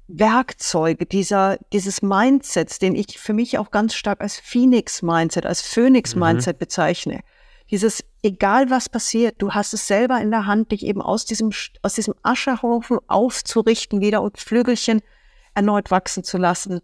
[0.07, 6.55] Werkzeuge, dieser, dieses Mindsets, den ich für mich auch ganz stark als Phoenix-Mindset, als Phoenix-Mindset
[6.55, 6.59] mhm.
[6.61, 7.21] bezeichne.
[7.73, 11.51] Dieses, egal was passiert, du hast es selber in der Hand, dich eben aus diesem,
[11.83, 15.01] aus diesem Ascherhaufen aufzurichten wieder und Flügelchen
[15.55, 16.83] erneut wachsen zu lassen.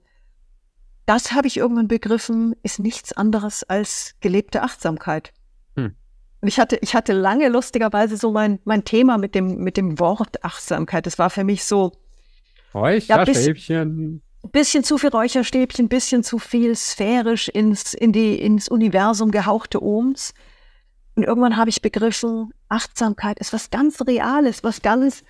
[1.07, 5.33] Das habe ich irgendwann begriffen, ist nichts anderes als gelebte Achtsamkeit.
[6.41, 9.99] Und ich hatte, ich hatte lange lustigerweise so mein, mein Thema mit dem, mit dem
[9.99, 11.07] Wort Achtsamkeit.
[11.07, 11.93] Das war für mich so.
[12.73, 14.23] Räucherstäbchen.
[14.43, 19.83] Ja, bisschen zu viel Räucherstäbchen, bisschen zu viel sphärisch ins, in die, ins Universum gehauchte
[19.83, 20.33] Ohms.
[21.15, 25.25] Und irgendwann habe ich begriffen, Achtsamkeit ist was ganz Reales, was ganz,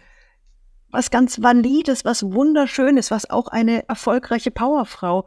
[0.90, 5.27] was ganz Valides, was Wunderschönes, was auch eine erfolgreiche Powerfrau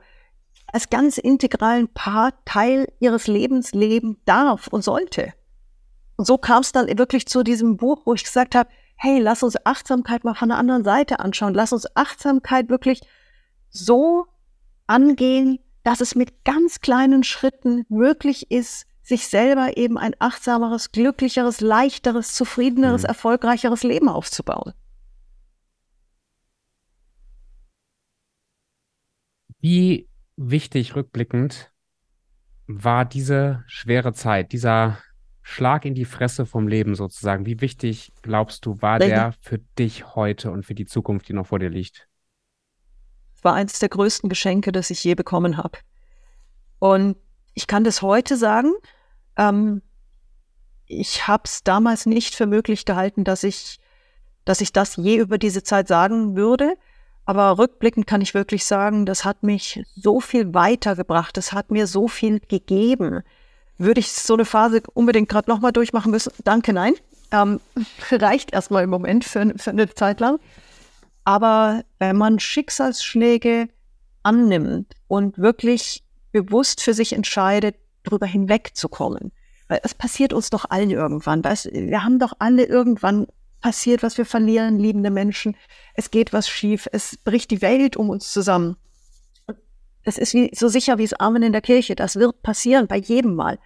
[0.68, 5.34] als ganz integralen Part, Teil ihres Lebens leben darf und sollte.
[6.16, 9.44] Und so kam es dann wirklich zu diesem Buch, wo ich gesagt habe, hey, lass
[9.44, 11.54] uns Achtsamkeit mal von der anderen Seite anschauen.
[11.54, 13.02] Lass uns Achtsamkeit wirklich
[13.70, 14.28] so
[14.88, 21.60] angehen, dass es mit ganz kleinen Schritten möglich ist, sich selber eben ein achtsameres, glücklicheres,
[21.60, 23.08] leichteres, zufriedeneres, mhm.
[23.08, 24.74] erfolgreicheres Leben aufzubauen.
[29.60, 31.72] Wie wichtig rückblickend
[32.68, 34.98] war diese schwere Zeit, dieser
[35.46, 37.46] Schlag in die Fresse vom Leben sozusagen.
[37.46, 41.48] Wie wichtig, glaubst du, war der für dich heute und für die Zukunft, die noch
[41.48, 42.08] vor dir liegt?
[43.36, 45.80] Es war eines der größten Geschenke, das ich je bekommen habe.
[46.80, 47.18] Und
[47.54, 48.72] ich kann das heute sagen.
[49.36, 49.82] Ähm,
[50.86, 53.80] ich habe es damals nicht für möglich gehalten, dass ich,
[54.46, 56.78] dass ich das je über diese Zeit sagen würde.
[57.26, 61.36] Aber rückblickend kann ich wirklich sagen, das hat mich so viel weitergebracht.
[61.36, 63.24] Das hat mir so viel gegeben
[63.78, 66.32] würde ich so eine Phase unbedingt gerade nochmal durchmachen müssen?
[66.44, 66.94] Danke, nein.
[67.32, 67.60] Ähm,
[68.12, 70.40] reicht erstmal im Moment für, für eine Zeit lang.
[71.24, 73.70] Aber wenn man Schicksalsschläge
[74.24, 79.32] annimmt und wirklich bewusst für sich entscheidet, darüber hinwegzukommen,
[79.68, 81.44] weil es passiert uns doch allen irgendwann.
[81.44, 83.28] Weißt, wir haben doch alle irgendwann
[83.62, 85.56] passiert, was wir verlieren, liebende Menschen.
[85.94, 88.76] Es geht was schief, es bricht die Welt um uns zusammen.
[90.04, 91.96] Das ist wie, so sicher wie das Amen in der Kirche.
[91.96, 93.60] Das wird passieren bei jedem Mal.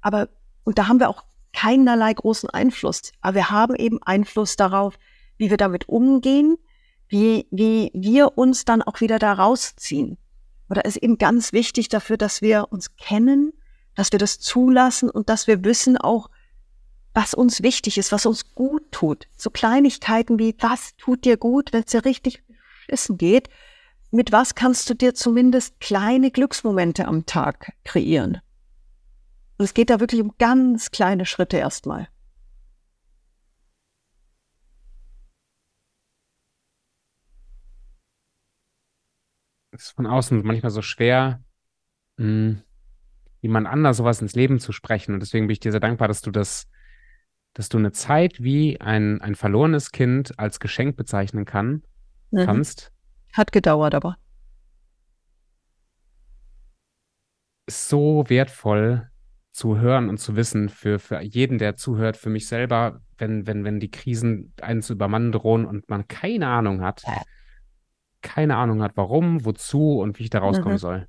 [0.00, 0.28] Aber,
[0.64, 3.12] und da haben wir auch keinerlei großen Einfluss.
[3.20, 4.98] Aber wir haben eben Einfluss darauf,
[5.38, 6.56] wie wir damit umgehen,
[7.08, 10.18] wie, wie wir uns dann auch wieder da rausziehen.
[10.68, 13.52] Oder ist eben ganz wichtig dafür, dass wir uns kennen,
[13.96, 16.30] dass wir das zulassen und dass wir wissen auch,
[17.12, 19.26] was uns wichtig ist, was uns gut tut.
[19.36, 22.44] So Kleinigkeiten wie, was tut dir gut, wenn es dir richtig
[22.86, 23.48] beschissen geht?
[24.10, 28.40] Mit was kannst du dir zumindest kleine Glücksmomente am Tag kreieren?
[29.58, 32.08] Und es geht da wirklich um ganz kleine Schritte erstmal.
[39.72, 41.44] Es ist von außen manchmal so schwer,
[42.16, 42.62] mh, hm,
[43.42, 45.14] jemand anders sowas ins Leben zu sprechen.
[45.14, 46.66] Und deswegen bin ich dir sehr dankbar, dass du das
[47.54, 51.82] dass du eine Zeit wie ein, ein verlorenes Kind als Geschenk bezeichnen kann,
[52.30, 52.44] mhm.
[52.44, 52.92] kannst.
[53.32, 54.16] Hat gedauert, aber.
[57.68, 59.10] So wertvoll
[59.52, 63.64] zu hören und zu wissen für, für jeden, der zuhört, für mich selber, wenn, wenn,
[63.64, 67.02] wenn die Krisen einen zu übermannen drohen und man keine Ahnung hat,
[68.22, 70.78] keine Ahnung hat, warum, wozu und wie ich da rauskommen mhm.
[70.78, 71.08] soll.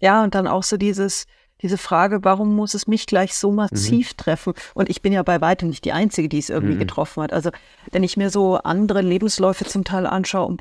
[0.00, 1.26] Ja, und dann auch so dieses,
[1.62, 4.16] diese Frage, warum muss es mich gleich so massiv mhm.
[4.16, 4.52] treffen?
[4.74, 6.80] Und ich bin ja bei weitem nicht die Einzige, die es irgendwie mhm.
[6.80, 7.32] getroffen hat.
[7.32, 7.50] Also,
[7.90, 10.56] wenn ich mir so andere Lebensläufe zum Teil anschaue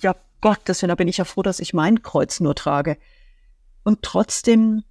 [0.00, 2.98] ja, Gott, deswegen bin ich ja froh, dass ich mein Kreuz nur trage.
[3.84, 4.84] Und trotzdem,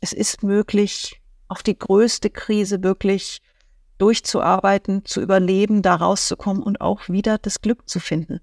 [0.00, 3.42] es ist möglich, auf die größte Krise wirklich
[3.98, 8.40] durchzuarbeiten, zu überleben, da rauszukommen und auch wieder das Glück zu finden.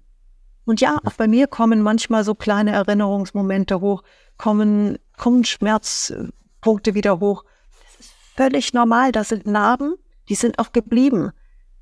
[0.64, 4.02] Und ja, auch bei mir kommen manchmal so kleine Erinnerungsmomente hoch,
[4.36, 7.44] kommen, kommen Schmerzpunkte wieder hoch.
[7.82, 9.10] Das ist völlig normal.
[9.10, 9.94] Das sind Narben,
[10.28, 11.32] die sind auch geblieben.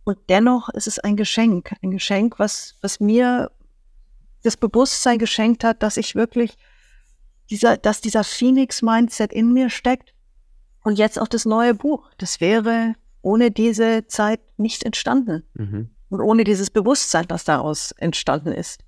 [0.04, 1.74] Und dennoch ist es ein Geschenk.
[1.82, 3.50] Ein Geschenk, was, was mir
[4.46, 6.56] das Bewusstsein geschenkt hat, dass ich wirklich
[7.50, 10.14] dieser, dass dieser Phoenix-Mindset in mir steckt.
[10.82, 12.08] Und jetzt auch das neue Buch.
[12.18, 15.42] Das wäre ohne diese Zeit nicht entstanden.
[15.54, 15.90] Mhm.
[16.08, 18.84] Und ohne dieses Bewusstsein, das daraus entstanden ist.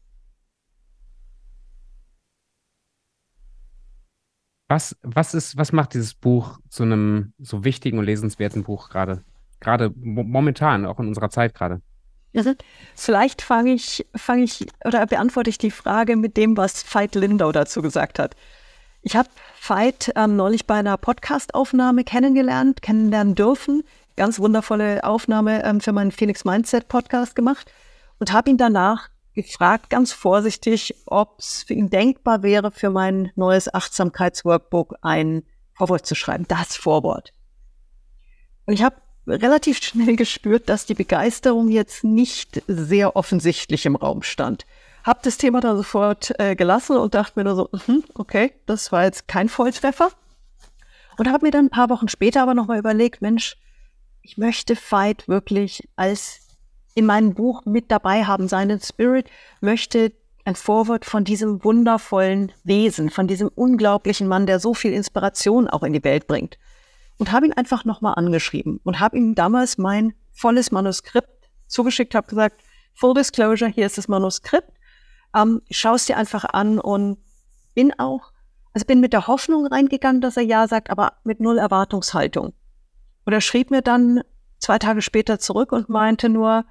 [4.69, 9.25] Was, was ist, was macht dieses Buch zu einem so wichtigen und lesenswerten Buch gerade?
[9.61, 11.81] Gerade momentan, auch in unserer Zeit gerade.
[12.95, 17.53] Vielleicht fange ich, fange ich oder beantworte ich die Frage mit dem, was Veit Lindau
[17.53, 18.35] dazu gesagt hat.
[19.03, 19.29] Ich habe
[19.67, 23.85] Veit ähm, neulich bei einer Podcast-Aufnahme kennengelernt, kennenlernen dürfen.
[24.17, 27.73] Ganz wundervolle Aufnahme ähm, für meinen Phoenix Mindset Podcast gemacht
[28.19, 33.31] und habe ihn danach gefragt, ganz vorsichtig, ob es für ihn denkbar wäre, für mein
[33.37, 37.33] neues Achtsamkeitsworkbook ein Vorwort zu schreiben, das Vorwort.
[38.67, 38.97] Und ich habe
[39.29, 44.67] relativ schnell gespürt, dass die Begeisterung jetzt nicht sehr offensichtlich im Raum stand.
[45.05, 48.93] Hab das Thema dann sofort äh, gelassen und dachte mir nur so, mh, okay, das
[48.93, 50.11] war jetzt kein Volltreffer.
[51.17, 53.57] Und habe mir dann ein paar Wochen später aber nochmal überlegt, Mensch,
[54.23, 56.41] ich möchte Fight wirklich als
[56.95, 58.49] in meinem Buch mit dabei haben.
[58.49, 60.13] Seinen Spirit möchte
[60.45, 65.83] ein Vorwort von diesem wundervollen Wesen, von diesem unglaublichen Mann, der so viel Inspiration auch
[65.83, 66.59] in die Welt bringt.
[67.19, 72.29] Und habe ihn einfach nochmal angeschrieben und habe ihm damals mein volles Manuskript zugeschickt, habe
[72.29, 72.63] gesagt,
[72.95, 74.73] Full Disclosure, hier ist das Manuskript.
[75.35, 77.19] Ähm, Schau es dir einfach an und
[77.75, 78.33] bin auch,
[78.73, 82.55] also bin mit der Hoffnung reingegangen, dass er ja sagt, aber mit null Erwartungshaltung.
[83.25, 84.23] Und er schrieb mir dann
[84.59, 86.65] zwei Tage später zurück und meinte nur,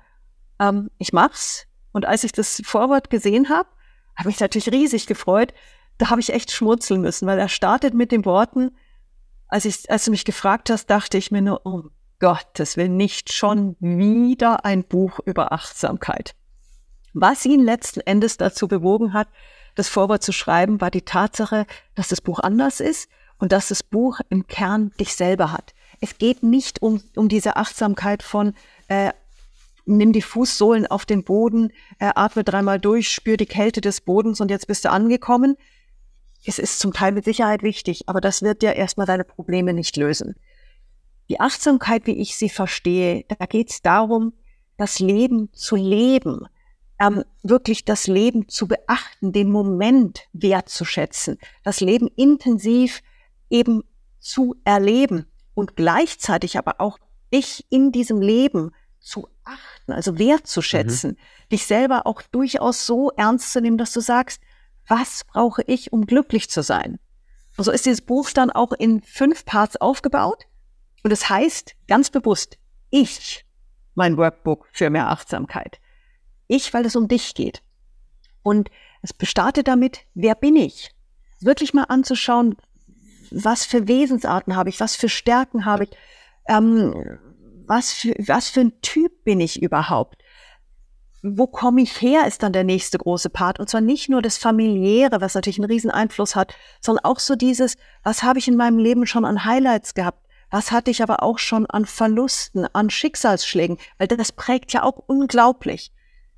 [0.60, 1.66] ähm, ich mach's.
[1.92, 3.70] Und als ich das Vorwort gesehen habe,
[4.16, 5.54] habe ich natürlich riesig gefreut.
[5.98, 8.72] Da habe ich echt schmutzeln müssen, weil er startet mit den Worten,
[9.48, 11.84] als, ich, als du mich gefragt hast, dachte ich mir nur, oh
[12.20, 16.36] Gottes Willen, nicht schon wieder ein Buch über Achtsamkeit.
[17.14, 19.28] Was ihn letzten Endes dazu bewogen hat,
[19.76, 23.84] das Vorwort zu schreiben, war die Tatsache, dass das Buch anders ist und dass das
[23.84, 25.74] Buch im Kern dich selber hat.
[26.02, 28.54] Es geht nicht um, um diese Achtsamkeit von
[28.88, 29.12] äh,
[29.86, 34.42] nimm die Fußsohlen auf den Boden, äh, atme dreimal durch, spür die Kälte des Bodens
[34.42, 35.56] und jetzt bist du angekommen.
[36.46, 39.98] Es ist zum Teil mit Sicherheit wichtig, aber das wird ja erstmal deine Probleme nicht
[39.98, 40.36] lösen.
[41.30, 44.34] Die Achtsamkeit, wie ich sie verstehe, da geht es darum,
[44.78, 46.48] das Leben zu leben,
[47.00, 53.02] ähm, wirklich das Leben zu beachten, den Moment wertzuschätzen, das Leben intensiv
[53.50, 53.84] eben
[54.20, 56.98] zu erleben und gleichzeitig aber auch
[57.34, 61.50] dich in diesem Leben zu achten, also wertzuschätzen, mhm.
[61.52, 64.42] dich selber auch durchaus so ernst zu nehmen, dass du sagst,
[64.88, 67.00] was brauche ich, um glücklich zu sein?
[67.58, 70.46] Und so ist dieses Buch dann auch in fünf Parts aufgebaut.
[71.04, 72.58] Und es heißt ganz bewusst,
[72.90, 73.46] ich,
[73.96, 75.80] mein Workbook für mehr Achtsamkeit.
[76.48, 77.62] Ich, weil es um dich geht.
[78.44, 78.70] Und
[79.02, 80.92] es startet damit, wer bin ich?
[81.42, 82.56] Wirklich mal anzuschauen,
[83.32, 85.90] was für Wesensarten habe ich, was für Stärken habe ich,
[86.48, 87.20] ähm,
[87.66, 90.24] was für, was für ein Typ bin ich überhaupt?
[91.36, 93.60] Wo komme ich her, ist dann der nächste große Part.
[93.60, 97.36] Und zwar nicht nur das Familiäre, was natürlich einen riesen Einfluss hat, sondern auch so
[97.36, 100.26] dieses, was habe ich in meinem Leben schon an Highlights gehabt?
[100.50, 103.78] Was hatte ich aber auch schon an Verlusten, an Schicksalsschlägen?
[103.98, 105.92] Weil das prägt ja auch unglaublich.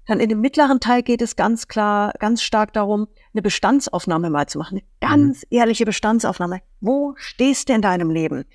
[0.07, 4.47] Dann in dem mittleren Teil geht es ganz klar, ganz stark darum, eine Bestandsaufnahme mal
[4.47, 4.79] zu machen.
[4.79, 5.57] Eine ganz mhm.
[5.57, 6.61] ehrliche Bestandsaufnahme.
[6.81, 8.45] Wo stehst du in deinem Leben?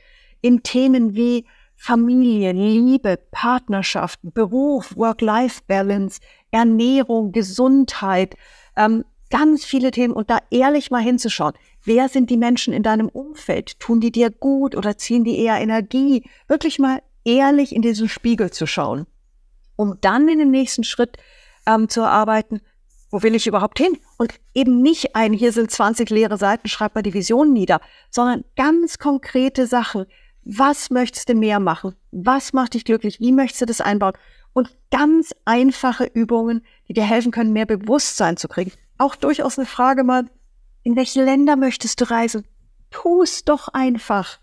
[0.40, 8.36] In Themen wie Familie, Liebe, Partnerschaft, Beruf, Work-Life-Balance, Ernährung, Gesundheit,
[8.76, 11.54] ähm, ganz viele Themen und da ehrlich mal hinzuschauen.
[11.82, 13.78] Wer sind die Menschen in deinem Umfeld?
[13.80, 16.28] Tun die dir gut oder ziehen die eher Energie?
[16.46, 19.06] Wirklich mal ehrlich in diesen Spiegel zu schauen,
[19.76, 21.16] um dann in dem nächsten Schritt
[21.66, 22.60] ähm, zu erarbeiten,
[23.10, 23.96] wo will ich überhaupt hin?
[24.18, 28.44] Und eben nicht ein, hier sind 20 leere Seiten, schreib mal die Vision nieder, sondern
[28.56, 30.06] ganz konkrete Sachen.
[30.44, 31.94] Was möchtest du mehr machen?
[32.10, 33.18] Was macht dich glücklich?
[33.18, 34.12] Wie möchtest du das einbauen?
[34.52, 38.72] Und ganz einfache Übungen, die dir helfen können, mehr Bewusstsein zu kriegen.
[38.98, 40.26] Auch durchaus eine Frage mal,
[40.82, 42.46] in welche Länder möchtest du reisen?
[42.90, 44.38] Tu es doch einfach.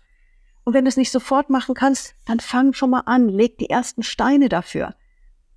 [0.64, 3.70] Und wenn du es nicht sofort machen kannst, dann fang schon mal an, leg die
[3.70, 4.94] ersten Steine dafür.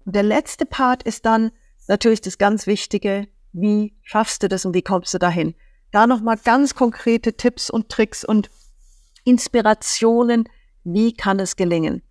[0.06, 1.52] Und der letzte Part ist dann
[1.88, 5.56] natürlich das ganz Wichtige, wie schaffst du das und wie kommst du dahin?
[5.92, 8.50] Da nochmal ganz konkrete Tipps und Tricks und
[9.26, 10.48] Inspirationen,
[10.86, 12.02] wie kann es gelingen?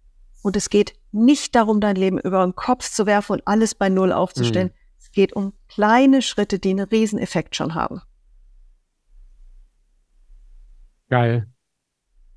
[0.42, 3.88] Und es geht nicht darum, dein Leben über den Kopf zu werfen und alles bei
[3.88, 4.68] Null aufzustellen.
[4.68, 4.78] Mhm.
[4.98, 8.02] Es geht um kleine Schritte, die einen Rieseneffekt schon haben.
[11.08, 11.46] Geil.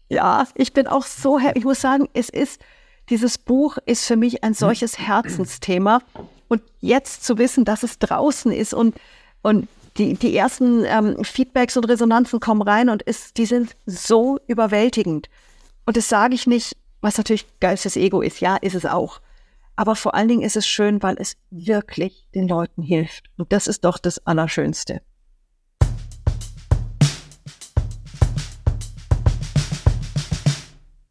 [0.09, 1.59] Ja, ich bin auch so happy.
[1.59, 2.61] Ich muss sagen, es ist,
[3.09, 6.01] dieses Buch ist für mich ein solches Herzensthema.
[6.47, 8.95] Und jetzt zu wissen, dass es draußen ist und,
[9.41, 14.39] und die, die ersten ähm, Feedbacks und Resonanzen kommen rein und ist, die sind so
[14.47, 15.29] überwältigend.
[15.85, 18.39] Und das sage ich nicht, was natürlich geistes Ego ist.
[18.39, 19.21] Ja, ist es auch.
[19.75, 23.25] Aber vor allen Dingen ist es schön, weil es wirklich den Leuten hilft.
[23.37, 25.01] Und das ist doch das Allerschönste.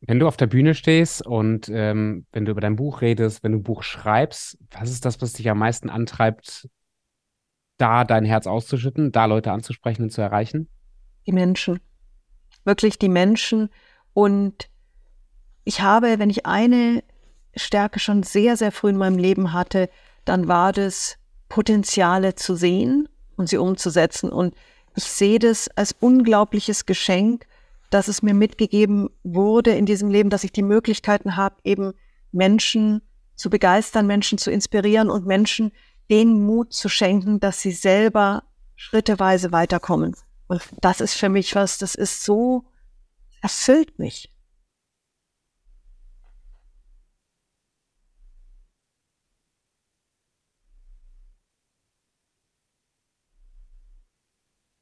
[0.08, 3.50] Wenn du auf der Bühne stehst und ähm, wenn du über dein Buch redest, wenn
[3.50, 6.68] du ein Buch schreibst, was ist das, was dich am meisten antreibt,
[7.78, 10.68] da dein Herz auszuschütten, da Leute anzusprechen und zu erreichen?
[11.26, 11.80] Die Menschen.
[12.64, 13.70] Wirklich die Menschen.
[14.12, 14.68] Und
[15.64, 17.02] ich habe, wenn ich eine
[17.54, 19.88] Stärke schon sehr, sehr früh in meinem Leben hatte,
[20.24, 24.30] dann war das Potenziale zu sehen und sie umzusetzen.
[24.30, 24.54] Und
[24.94, 27.46] ich sehe das als unglaubliches Geschenk,
[27.90, 31.92] dass es mir mitgegeben wurde in diesem Leben, dass ich die Möglichkeiten habe, eben
[32.32, 33.02] Menschen
[33.36, 35.72] zu begeistern, Menschen zu inspirieren und Menschen
[36.10, 38.44] den Mut zu schenken, dass sie selber
[38.76, 40.16] schritteweise weiterkommen.
[40.46, 42.64] Und das ist für mich was, das ist so,
[43.42, 44.32] erfüllt mich.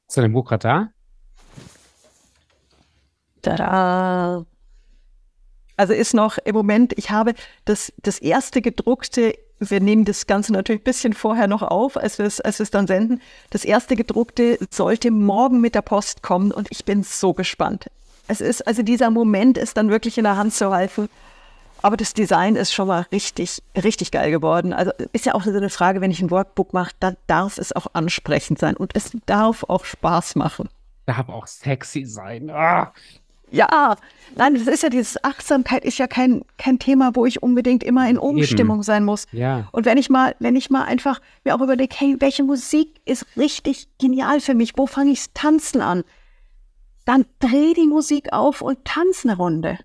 [0.07, 0.93] Ist dein Buch gerade da?
[3.41, 4.45] Tada!
[5.77, 7.33] Also ist noch im Moment, ich habe
[7.65, 12.17] das, das erste gedruckte, wir nehmen das Ganze natürlich ein bisschen vorher noch auf, als
[12.17, 13.21] wir es, als dann senden.
[13.49, 17.89] Das erste gedruckte sollte morgen mit der Post kommen und ich bin so gespannt.
[18.27, 21.09] Es ist, also dieser Moment ist dann wirklich in der Hand zu halten.
[21.81, 24.73] Aber das Design ist schon mal richtig, richtig geil geworden.
[24.73, 27.75] Also ist ja auch so eine Frage, wenn ich ein Workbook mache, dann darf es
[27.75, 30.67] auch ansprechend sein und es darf auch Spaß machen.
[31.05, 32.49] Darf auch sexy sein.
[32.49, 32.91] Ah,
[33.55, 33.95] ja,
[34.35, 38.09] nein, das ist ja dieses Achtsamkeit ist ja kein, kein Thema, wo ich unbedingt immer
[38.09, 38.83] in Umstimmung Eben.
[38.83, 39.27] sein muss.
[39.31, 39.67] Ja.
[39.71, 43.25] Und wenn ich mal, wenn ich mal einfach mir auch überlege, hey, welche Musik ist
[43.37, 44.73] richtig genial für mich?
[44.75, 46.03] Wo fange ich Tanzen an?
[47.05, 49.79] Dann dreh die Musik auf und tanz eine Runde.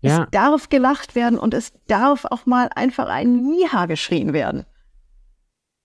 [0.00, 0.24] Ja.
[0.24, 4.64] Es darf gelacht werden und es darf auch mal einfach ein Miha geschrien werden.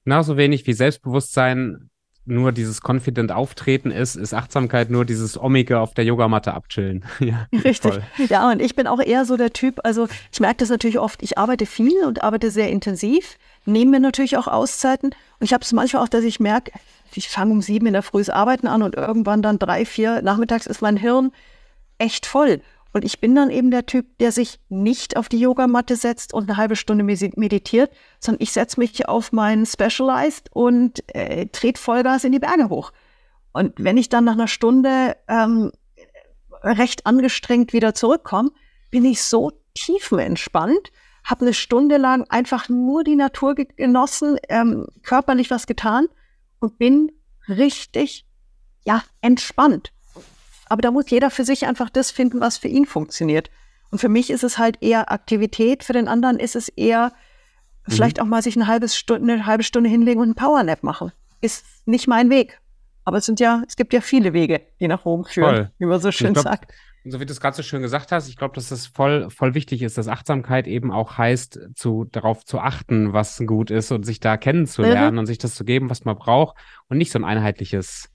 [0.03, 1.90] Genauso wenig wie Selbstbewusstsein
[2.25, 7.03] nur dieses confident Auftreten ist, ist Achtsamkeit nur dieses Omega auf der Yogamatte abchillen.
[7.19, 7.91] ja, Richtig.
[7.91, 8.03] Toll.
[8.29, 11.23] Ja, und ich bin auch eher so der Typ, also ich merke das natürlich oft,
[11.23, 15.63] ich arbeite viel und arbeite sehr intensiv, nehme mir natürlich auch Auszeiten und ich habe
[15.63, 16.71] es manchmal auch, dass ich merke,
[17.13, 20.21] ich fange um sieben in der Früh das Arbeiten an und irgendwann dann drei, vier
[20.21, 21.31] nachmittags ist mein Hirn
[21.97, 22.61] echt voll.
[22.93, 26.49] Und ich bin dann eben der Typ, der sich nicht auf die Yogamatte setzt und
[26.49, 32.25] eine halbe Stunde meditiert, sondern ich setze mich auf meinen Specialized und äh, trete Vollgas
[32.25, 32.91] in die Berge hoch.
[33.53, 35.71] Und wenn ich dann nach einer Stunde ähm,
[36.63, 38.51] recht angestrengt wieder zurückkomme,
[38.89, 40.91] bin ich so tiefenentspannt,
[41.23, 46.07] habe eine Stunde lang einfach nur die Natur genossen, ähm, körperlich was getan
[46.59, 47.11] und bin
[47.47, 48.25] richtig,
[48.85, 49.93] ja, entspannt.
[50.71, 53.51] Aber da muss jeder für sich einfach das finden, was für ihn funktioniert.
[53.89, 57.11] Und für mich ist es halt eher Aktivität, für den anderen ist es eher
[57.85, 57.91] mhm.
[57.91, 61.11] vielleicht auch mal sich eine halbe Stunde, eine halbe Stunde hinlegen und einen Powernap machen.
[61.41, 62.61] Ist nicht mein Weg.
[63.03, 65.71] Aber es sind ja, es gibt ja viele Wege, die nach Rom führen, Voll.
[65.79, 66.71] wie man so schön glaub, sagt.
[67.03, 69.53] so wie du es gerade so schön gesagt hast, ich glaube, dass das voll, voll
[69.55, 74.05] wichtig ist, dass Achtsamkeit eben auch heißt, zu, darauf zu achten, was gut ist und
[74.05, 75.19] sich da kennenzulernen mhm.
[75.19, 76.55] und sich das zu geben, was man braucht
[76.87, 78.10] und nicht so ein einheitliches.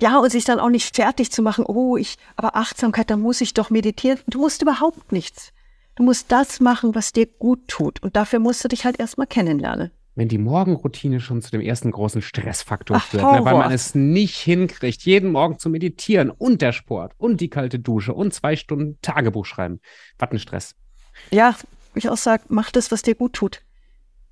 [0.00, 3.40] Ja, und sich dann auch nicht fertig zu machen, oh, ich, aber Achtsamkeit, da muss
[3.40, 4.18] ich doch meditieren.
[4.26, 5.52] Du musst überhaupt nichts.
[5.94, 8.02] Du musst das machen, was dir gut tut.
[8.02, 11.92] Und dafür musst du dich halt erstmal kennenlernen wenn die Morgenroutine schon zu dem ersten
[11.92, 16.60] großen Stressfaktor Ach, wird, ne, weil man es nicht hinkriegt, jeden Morgen zu meditieren und
[16.60, 19.78] der Sport und die kalte Dusche und zwei Stunden Tagebuch schreiben.
[20.18, 20.74] Was ein Stress.
[21.30, 21.54] Ja,
[21.94, 23.62] ich auch sage, mach das, was dir gut tut.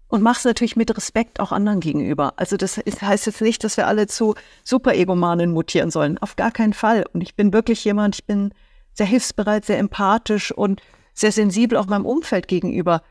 [0.08, 2.34] Und mach es natürlich mit Respekt auch anderen gegenüber.
[2.36, 6.18] Also das heißt jetzt nicht, dass wir alle zu Super-Egomanen mutieren sollen.
[6.18, 7.04] Auf gar keinen Fall.
[7.12, 8.52] Und ich bin wirklich jemand, ich bin
[8.92, 10.80] sehr hilfsbereit, sehr empathisch und
[11.12, 13.02] sehr sensibel auch meinem Umfeld gegenüber.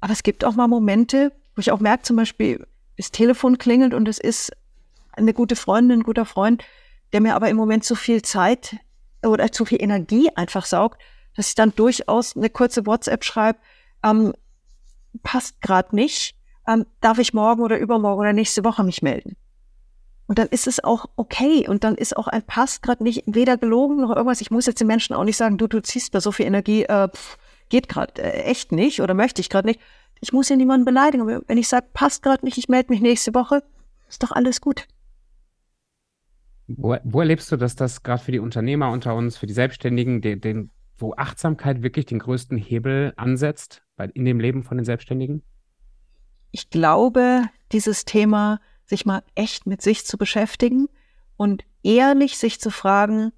[0.00, 3.94] Aber es gibt auch mal Momente, wo ich auch merke, zum Beispiel, das Telefon klingelt
[3.94, 4.52] und es ist
[5.12, 6.62] eine gute Freundin, ein guter Freund,
[7.12, 8.76] der mir aber im Moment zu viel Zeit
[9.24, 11.00] oder zu viel Energie einfach saugt,
[11.36, 13.58] dass ich dann durchaus eine kurze WhatsApp schreibe,
[14.04, 14.32] ähm,
[15.22, 16.34] passt gerade nicht,
[16.66, 19.36] ähm, darf ich morgen oder übermorgen oder nächste Woche mich melden?
[20.26, 23.56] Und dann ist es auch okay und dann ist auch ein passt gerade nicht weder
[23.56, 24.40] gelogen noch irgendwas.
[24.40, 26.84] Ich muss jetzt den Menschen auch nicht sagen, du, du ziehst mir so viel Energie,
[26.84, 27.38] äh, pff,
[27.68, 29.80] geht gerade äh, echt nicht oder möchte ich gerade nicht,
[30.20, 31.22] ich muss ja niemanden beleidigen.
[31.22, 33.62] Aber wenn ich sage, passt gerade nicht, ich melde mich nächste Woche,
[34.08, 34.86] ist doch alles gut.
[36.68, 40.20] Wo, wo erlebst du, dass das gerade für die Unternehmer unter uns, für die Selbstständigen,
[40.22, 44.84] den, den, wo Achtsamkeit wirklich den größten Hebel ansetzt bei, in dem Leben von den
[44.84, 45.42] Selbstständigen?
[46.52, 50.88] Ich glaube, dieses Thema, sich mal echt mit sich zu beschäftigen
[51.36, 53.32] und ehrlich sich zu fragen,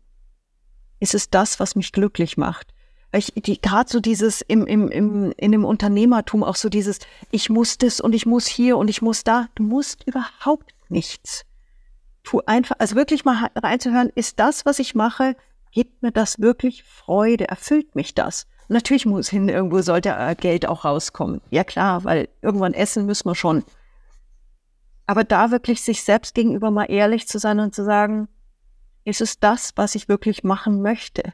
[1.01, 2.75] ist es das, was mich glücklich macht?
[3.17, 6.99] ich, die, gerade so dieses im, im, im, in dem Unternehmertum auch so dieses,
[7.31, 9.49] ich muss das und ich muss hier und ich muss da.
[9.55, 11.45] Du musst überhaupt nichts.
[12.23, 15.37] Tu einfach, also wirklich mal reinzuhören, ist das, was ich mache,
[15.73, 17.49] gibt mir das wirklich Freude?
[17.49, 18.47] Erfüllt mich das?
[18.69, 21.41] Natürlich muss hin, irgendwo sollte äh, Geld auch rauskommen.
[21.51, 23.65] Ja klar, weil irgendwann essen müssen wir schon.
[25.07, 28.29] Aber da wirklich sich selbst gegenüber mal ehrlich zu sein und zu sagen,
[29.05, 31.33] ist es das, was ich wirklich machen möchte?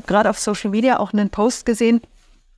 [0.00, 2.00] habe gerade auf Social Media auch einen Post gesehen,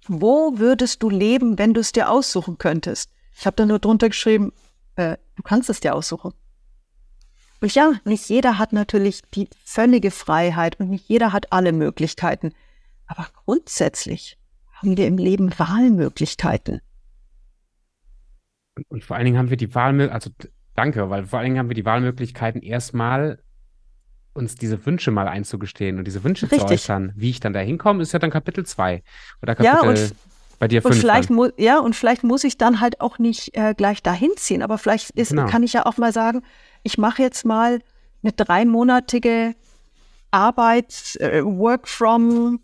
[0.06, 3.10] wo würdest du leben, wenn du es dir aussuchen könntest?
[3.36, 4.52] Ich habe da nur drunter geschrieben,
[4.96, 6.32] äh, du kannst es dir aussuchen.
[7.60, 12.52] Und ja, nicht jeder hat natürlich die völlige Freiheit und nicht jeder hat alle Möglichkeiten.
[13.12, 14.38] Aber grundsätzlich
[14.72, 16.80] haben wir im Leben Wahlmöglichkeiten.
[18.74, 21.58] Und, und vor allen Dingen haben wir die Wahlmöglichkeiten, also danke, weil vor allen Dingen
[21.58, 23.42] haben wir die Wahlmöglichkeiten erstmal
[24.32, 26.60] uns diese Wünsche mal einzugestehen und diese Wünsche Richtig.
[26.60, 27.12] zu äußern.
[27.14, 29.02] Wie ich dann da hinkomme, ist ja dann Kapitel 2
[29.42, 30.14] oder Kapitel ja, und,
[30.58, 30.98] bei dir 5.
[30.98, 34.78] vielleicht ja, und vielleicht muss ich dann halt auch nicht äh, gleich dahin ziehen, aber
[34.78, 35.48] vielleicht ist, genau.
[35.48, 36.42] kann ich ja auch mal sagen,
[36.82, 37.80] ich mache jetzt mal
[38.22, 39.54] eine dreimonatige
[40.30, 42.60] Arbeit, äh, Work from.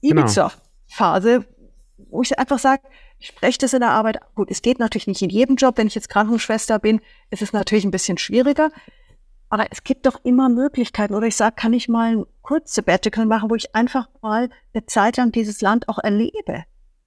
[0.00, 2.08] Ibiza-Phase, genau.
[2.10, 2.82] wo ich einfach sage,
[3.18, 4.20] ich spreche das in der Arbeit.
[4.34, 5.76] Gut, es geht natürlich nicht in jedem Job.
[5.76, 8.70] Wenn ich jetzt Krankenschwester bin, ist es natürlich ein bisschen schwieriger.
[9.50, 11.14] Aber es gibt doch immer Möglichkeiten.
[11.14, 14.86] Oder ich sage, kann ich mal ein kurzes Sabbatical machen, wo ich einfach mal eine
[14.86, 16.64] Zeit lang dieses Land auch erlebe.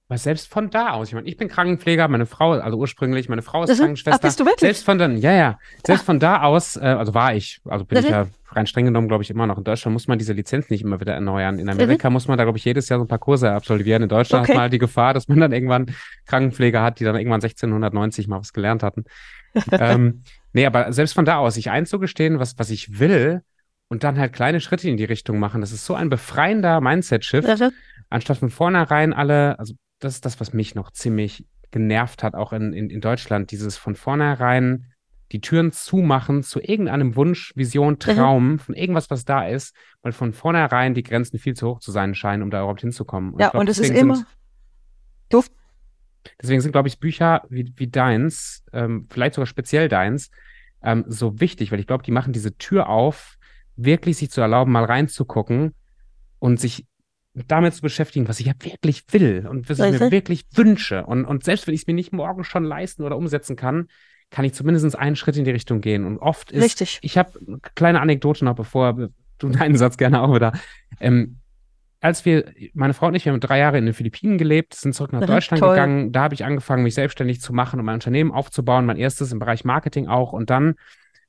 [0.08, 3.40] Aber selbst von da aus, ich meine, ich bin Krankenpfleger, meine Frau, also ursprünglich, meine
[3.40, 3.78] Frau ist mhm.
[3.78, 4.18] Krankenschwester.
[4.18, 4.60] Ach, bist du wirklich?
[4.60, 5.58] Selbst von dann, ja, ja.
[5.86, 6.06] Selbst Ach.
[6.06, 8.04] von da aus, äh, also war ich, also bin mhm.
[8.04, 9.56] ich ja rein streng genommen, glaube ich, immer noch.
[9.56, 11.58] In Deutschland muss man diese Lizenz nicht immer wieder erneuern.
[11.58, 12.14] In Amerika mhm.
[12.14, 14.02] muss man da, glaube ich, jedes Jahr so ein paar Kurse absolvieren.
[14.02, 14.52] In Deutschland okay.
[14.52, 15.86] hat man halt die Gefahr, dass man dann irgendwann
[16.26, 19.04] Krankenpfleger hat, die dann irgendwann 1690 mal was gelernt hatten.
[19.72, 20.22] ähm,
[20.52, 23.42] Nee, aber selbst von da aus, sich einzugestehen, was, was ich will
[23.88, 27.60] und dann halt kleine Schritte in die Richtung machen, das ist so ein befreiender Mindset-Shift,
[27.60, 27.70] ja.
[28.10, 29.74] anstatt von vornherein alle, also
[30.04, 33.76] das ist das, was mich noch ziemlich genervt hat, auch in, in, in Deutschland, dieses
[33.76, 34.86] von vornherein
[35.32, 38.58] die Türen zumachen zu irgendeinem Wunsch, Vision, Traum, mhm.
[38.58, 42.14] von irgendwas, was da ist, weil von vornherein die Grenzen viel zu hoch zu sein
[42.14, 43.32] scheinen, um da überhaupt hinzukommen.
[43.32, 44.24] Und ja, glaub, und es ist immer
[45.30, 45.52] Duft.
[46.40, 50.30] Deswegen sind, glaube ich, Bücher wie, wie deins, ähm, vielleicht sogar speziell deins,
[50.82, 53.38] ähm, so wichtig, weil ich glaube, die machen diese Tür auf,
[53.76, 55.74] wirklich sich zu erlauben, mal reinzugucken
[56.38, 56.86] und sich
[57.34, 61.06] damit zu beschäftigen, was ich ja wirklich will und was ich mir wirklich wünsche.
[61.06, 63.88] Und, und selbst wenn ich es mir nicht morgen schon leisten oder umsetzen kann,
[64.30, 66.04] kann ich zumindest einen Schritt in die Richtung gehen.
[66.04, 66.98] Und oft ist, Richtig.
[67.02, 70.52] ich habe kleine Anekdote noch, bevor du deinen Satz gerne auch wieder.
[71.00, 71.38] Ähm,
[72.00, 74.92] als wir, meine Frau und ich, wir haben drei Jahre in den Philippinen gelebt, sind
[74.92, 75.70] zurück nach das Deutschland toll.
[75.70, 76.12] gegangen.
[76.12, 79.38] Da habe ich angefangen, mich selbstständig zu machen und mein Unternehmen aufzubauen, mein erstes im
[79.38, 80.32] Bereich Marketing auch.
[80.32, 80.74] Und dann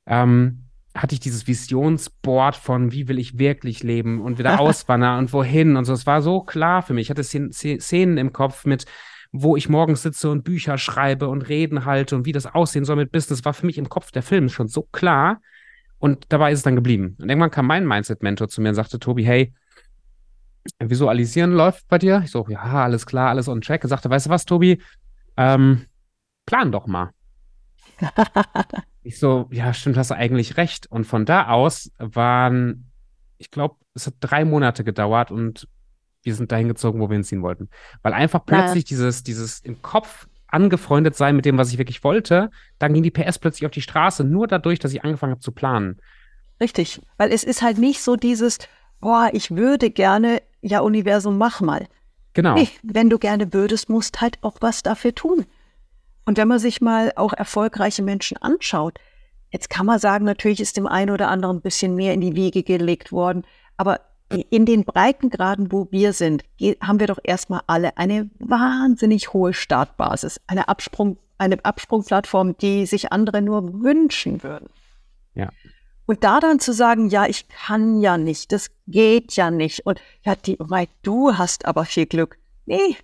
[0.06, 0.63] ähm,
[0.94, 5.76] hatte ich dieses Visionsboard von, wie will ich wirklich leben und wieder auswandern und wohin
[5.76, 5.92] und so.
[5.92, 7.06] Es war so klar für mich.
[7.06, 8.86] Ich hatte Szenen im Kopf mit,
[9.32, 12.96] wo ich morgens sitze und Bücher schreibe und Reden halte und wie das aussehen soll
[12.96, 15.40] mit Business, war für mich im Kopf der Film schon so klar.
[15.98, 17.16] Und dabei ist es dann geblieben.
[17.20, 19.52] Und irgendwann kam mein Mindset-Mentor zu mir und sagte, Tobi, hey,
[20.78, 22.22] Visualisieren läuft bei dir.
[22.24, 23.84] Ich so, ja, alles klar, alles on track.
[23.84, 24.80] Er sagte, weißt du was, Tobi?
[25.36, 25.86] Ähm,
[26.46, 27.10] plan doch mal.
[29.04, 30.86] ich so, ja, stimmt, hast du eigentlich recht.
[30.90, 32.90] Und von da aus waren,
[33.38, 35.68] ich glaube, es hat drei Monate gedauert und
[36.22, 37.68] wir sind dahin gezogen, wo wir hinziehen wollten.
[38.02, 38.88] Weil einfach plötzlich ja.
[38.88, 43.10] dieses, dieses im Kopf angefreundet sein mit dem, was ich wirklich wollte, dann ging die
[43.10, 46.00] PS plötzlich auf die Straße, nur dadurch, dass ich angefangen habe zu planen.
[46.60, 48.58] Richtig, weil es ist halt nicht so dieses,
[49.00, 51.86] boah, ich würde gerne, ja, Universum, mach mal.
[52.32, 52.54] Genau.
[52.54, 55.44] Nee, wenn du gerne würdest, musst halt auch was dafür tun.
[56.24, 58.98] Und wenn man sich mal auch erfolgreiche Menschen anschaut,
[59.50, 62.34] jetzt kann man sagen, natürlich ist dem einen oder anderen ein bisschen mehr in die
[62.34, 63.44] Wiege gelegt worden,
[63.76, 64.00] aber
[64.50, 66.44] in den Breitengraden, wo wir sind,
[66.80, 73.12] haben wir doch erstmal alle eine wahnsinnig hohe Startbasis, eine Absprung, eine Absprungplattform, die sich
[73.12, 74.70] andere nur wünschen würden.
[75.34, 75.50] Ja.
[76.06, 79.86] Und da dann zu sagen, ja, ich kann ja nicht, das geht ja nicht.
[79.86, 82.38] Und ja, die, weil du hast aber viel Glück.
[82.66, 82.96] Nee,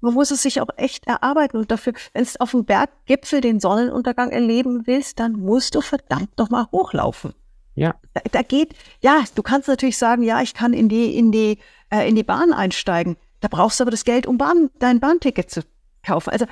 [0.00, 1.56] man muss es sich auch echt erarbeiten.
[1.56, 6.36] Und dafür, wenn es auf dem Berggipfel den Sonnenuntergang erleben willst, dann musst du verdammt
[6.38, 7.34] nochmal hochlaufen.
[7.74, 7.94] Ja.
[8.14, 11.58] Da, da, geht, ja, du kannst natürlich sagen, ja, ich kann in die, in die,
[11.90, 13.16] äh, in die Bahn einsteigen.
[13.40, 15.62] Da brauchst du aber das Geld, um Bahn, dein Bahnticket zu
[16.04, 16.30] kaufen.
[16.30, 16.46] Also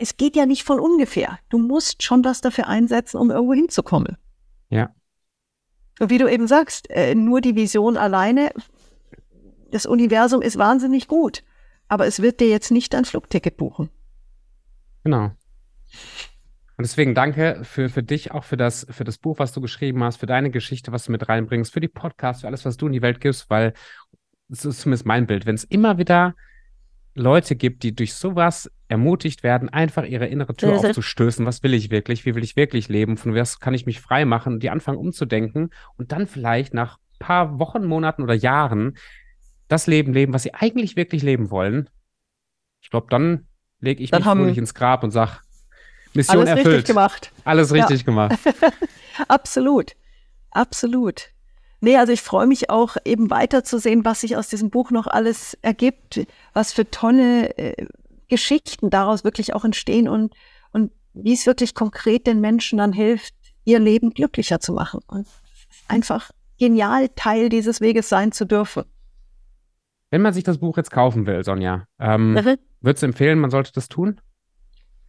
[0.00, 1.38] es geht ja nicht von ungefähr.
[1.50, 4.16] Du musst schon was dafür einsetzen, um irgendwo hinzukommen.
[4.70, 4.90] Ja.
[6.00, 8.50] Und wie du eben sagst, äh, nur die Vision alleine,
[9.70, 11.44] das Universum ist wahnsinnig gut
[11.92, 13.90] aber es wird dir jetzt nicht ein Flugticket buchen.
[15.04, 15.24] Genau.
[15.24, 15.36] Und
[16.78, 20.16] deswegen danke für, für dich, auch für das, für das Buch, was du geschrieben hast,
[20.16, 22.94] für deine Geschichte, was du mit reinbringst, für die Podcasts, für alles, was du in
[22.94, 23.74] die Welt gibst, weil
[24.48, 25.44] das ist zumindest mein Bild.
[25.44, 26.34] Wenn es immer wieder
[27.14, 30.86] Leute gibt, die durch sowas ermutigt werden, einfach ihre innere Tür mhm.
[30.86, 31.44] aufzustößen.
[31.44, 32.24] Was will ich wirklich?
[32.24, 33.18] Wie will ich wirklich leben?
[33.18, 34.60] Von was kann ich mich frei machen?
[34.60, 35.68] Die anfangen umzudenken
[35.98, 38.96] und dann vielleicht nach paar Wochen, Monaten oder Jahren
[39.72, 41.88] das Leben leben, was sie eigentlich wirklich leben wollen,
[42.82, 43.46] ich glaube, dann
[43.80, 45.38] lege ich dann mich fröhlich ins Grab und sage,
[46.14, 46.66] Mission alles erfüllt.
[46.66, 47.32] Alles richtig gemacht.
[47.44, 48.04] Alles richtig ja.
[48.04, 48.38] gemacht.
[49.28, 49.92] Absolut.
[50.50, 51.30] Absolut.
[51.80, 55.58] Nee, also ich freue mich auch eben weiterzusehen, was sich aus diesem Buch noch alles
[55.62, 57.86] ergibt, was für tolle äh,
[58.28, 60.34] Geschichten daraus wirklich auch entstehen und,
[60.70, 65.00] und wie es wirklich konkret den Menschen dann hilft, ihr Leben glücklicher zu machen.
[65.06, 65.26] Und
[65.88, 68.84] einfach genial, Teil dieses Weges sein zu dürfen.
[70.12, 72.56] Wenn man sich das Buch jetzt kaufen will, Sonja, ähm, mhm.
[72.82, 74.20] würdest du empfehlen, man sollte das tun?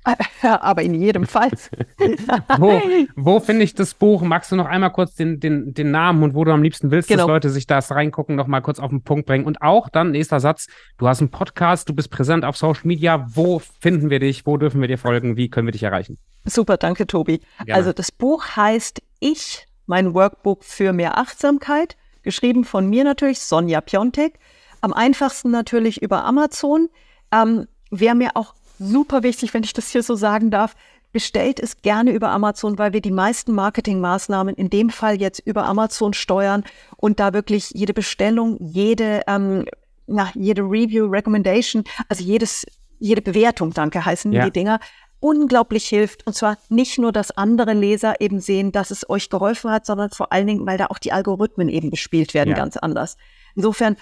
[0.42, 1.52] Aber in jedem Fall.
[2.58, 2.82] wo,
[3.18, 4.22] wo finde ich das Buch?
[4.22, 7.10] Magst du noch einmal kurz den, den, den Namen und wo du am liebsten willst,
[7.10, 7.24] genau.
[7.24, 9.44] dass Leute sich das reingucken, noch mal kurz auf den Punkt bringen?
[9.44, 13.28] Und auch dann, nächster Satz, du hast einen Podcast, du bist präsent auf Social Media.
[13.28, 14.46] Wo finden wir dich?
[14.46, 15.36] Wo dürfen wir dir folgen?
[15.36, 16.18] Wie können wir dich erreichen?
[16.46, 17.42] Super, danke, Tobi.
[17.66, 17.76] Gerne.
[17.76, 21.98] Also das Buch heißt Ich, mein Workbook für mehr Achtsamkeit.
[22.22, 24.40] Geschrieben von mir natürlich, Sonja Piontek.
[24.84, 26.90] Am einfachsten natürlich über Amazon.
[27.32, 30.76] Ähm, Wäre mir auch super wichtig, wenn ich das hier so sagen darf,
[31.14, 35.64] bestellt es gerne über Amazon, weil wir die meisten Marketingmaßnahmen in dem Fall jetzt über
[35.64, 36.66] Amazon steuern
[36.98, 39.64] und da wirklich jede Bestellung, jede, ähm,
[40.06, 42.66] na, jede Review, Recommendation, also jedes,
[43.00, 44.44] jede Bewertung, danke, heißen ja.
[44.44, 44.82] die Dinger,
[45.22, 46.28] unglaublich hilft.
[46.28, 50.10] Und zwar nicht nur, dass andere Leser eben sehen, dass es euch geholfen hat, sondern
[50.10, 52.56] vor allen Dingen, weil da auch die Algorithmen eben bespielt werden, ja.
[52.58, 53.16] ganz anders.
[53.56, 53.96] Insofern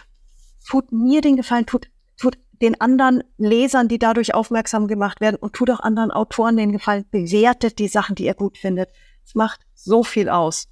[0.67, 1.87] tut mir den Gefallen, tut,
[2.17, 6.71] tut den anderen Lesern, die dadurch aufmerksam gemacht werden und tut auch anderen Autoren den
[6.71, 8.89] Gefallen, bewertet die Sachen, die ihr gut findet.
[9.25, 10.67] Es macht so viel aus.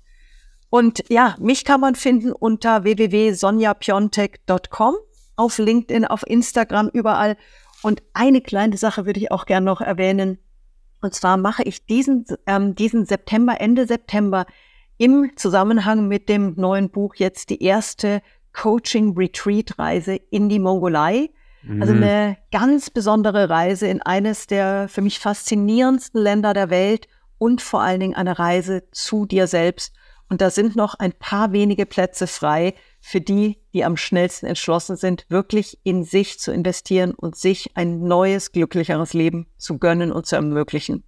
[0.69, 4.95] Und ja, mich kann man finden unter www.sonjapiontek.com,
[5.35, 7.37] auf LinkedIn, auf Instagram, überall.
[7.81, 10.37] Und eine kleine Sache würde ich auch gerne noch erwähnen.
[11.01, 14.45] Und zwar mache ich diesen, ähm, diesen September, Ende September,
[14.97, 18.21] im Zusammenhang mit dem neuen Buch jetzt die erste
[18.53, 21.29] Coaching-Retreat-Reise in die Mongolei.
[21.79, 22.03] Also mhm.
[22.03, 27.81] Eine ganz besondere Reise in eines der für mich faszinierendsten Länder der Welt und vor
[27.81, 29.93] allen Dingen eine Reise zu dir selbst.
[30.29, 34.95] Und da sind noch ein paar wenige Plätze frei für die, die am schnellsten entschlossen
[34.95, 40.27] sind, wirklich in sich zu investieren und sich ein neues, glücklicheres Leben zu gönnen und
[40.27, 41.03] zu ermöglichen.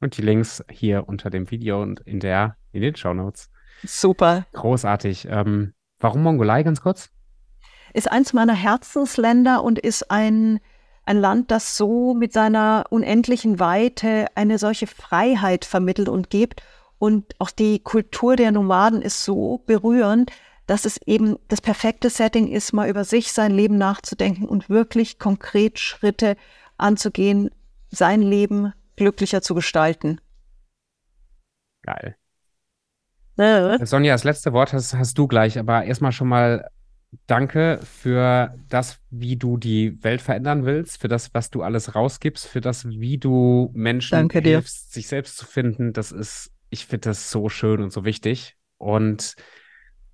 [0.00, 3.50] Und die Links hier unter dem Video und in der, in den Show Notes.
[3.84, 4.46] Super.
[4.52, 5.28] Großartig.
[5.28, 7.10] Ähm, Warum Mongolei ganz kurz?
[7.92, 10.60] Ist eins meiner Herzensländer und ist ein,
[11.04, 16.62] ein Land, das so mit seiner unendlichen Weite eine solche Freiheit vermittelt und gibt.
[16.98, 20.30] Und auch die Kultur der Nomaden ist so berührend,
[20.66, 25.18] dass es eben das perfekte Setting ist, mal über sich, sein Leben nachzudenken und wirklich
[25.18, 26.36] konkret Schritte
[26.78, 27.50] anzugehen,
[27.90, 30.20] sein Leben glücklicher zu gestalten.
[31.82, 32.16] Geil.
[33.84, 36.68] Sonja, das letzte Wort hast, hast du gleich, aber erstmal schon mal
[37.26, 42.46] danke für das, wie du die Welt verändern willst, für das, was du alles rausgibst,
[42.46, 45.92] für das, wie du Menschen danke hilfst, sich selbst zu finden.
[45.92, 48.56] Das ist, ich finde das so schön und so wichtig.
[48.78, 49.34] Und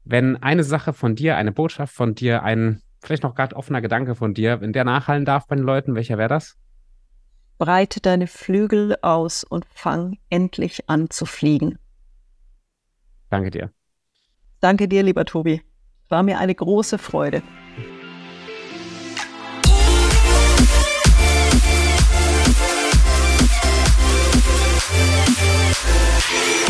[0.05, 4.14] wenn eine Sache von dir, eine Botschaft von dir, ein vielleicht noch gerade offener Gedanke
[4.14, 6.57] von dir, wenn der nachhallen darf bei den Leuten, welcher wäre das?
[7.59, 11.79] Breite deine Flügel aus und fang endlich an zu fliegen.
[13.31, 13.72] Danke dir.
[14.61, 15.62] Danke dir, lieber Tobi.
[16.09, 17.43] War mir eine große Freude.
[26.18, 26.65] Yeah.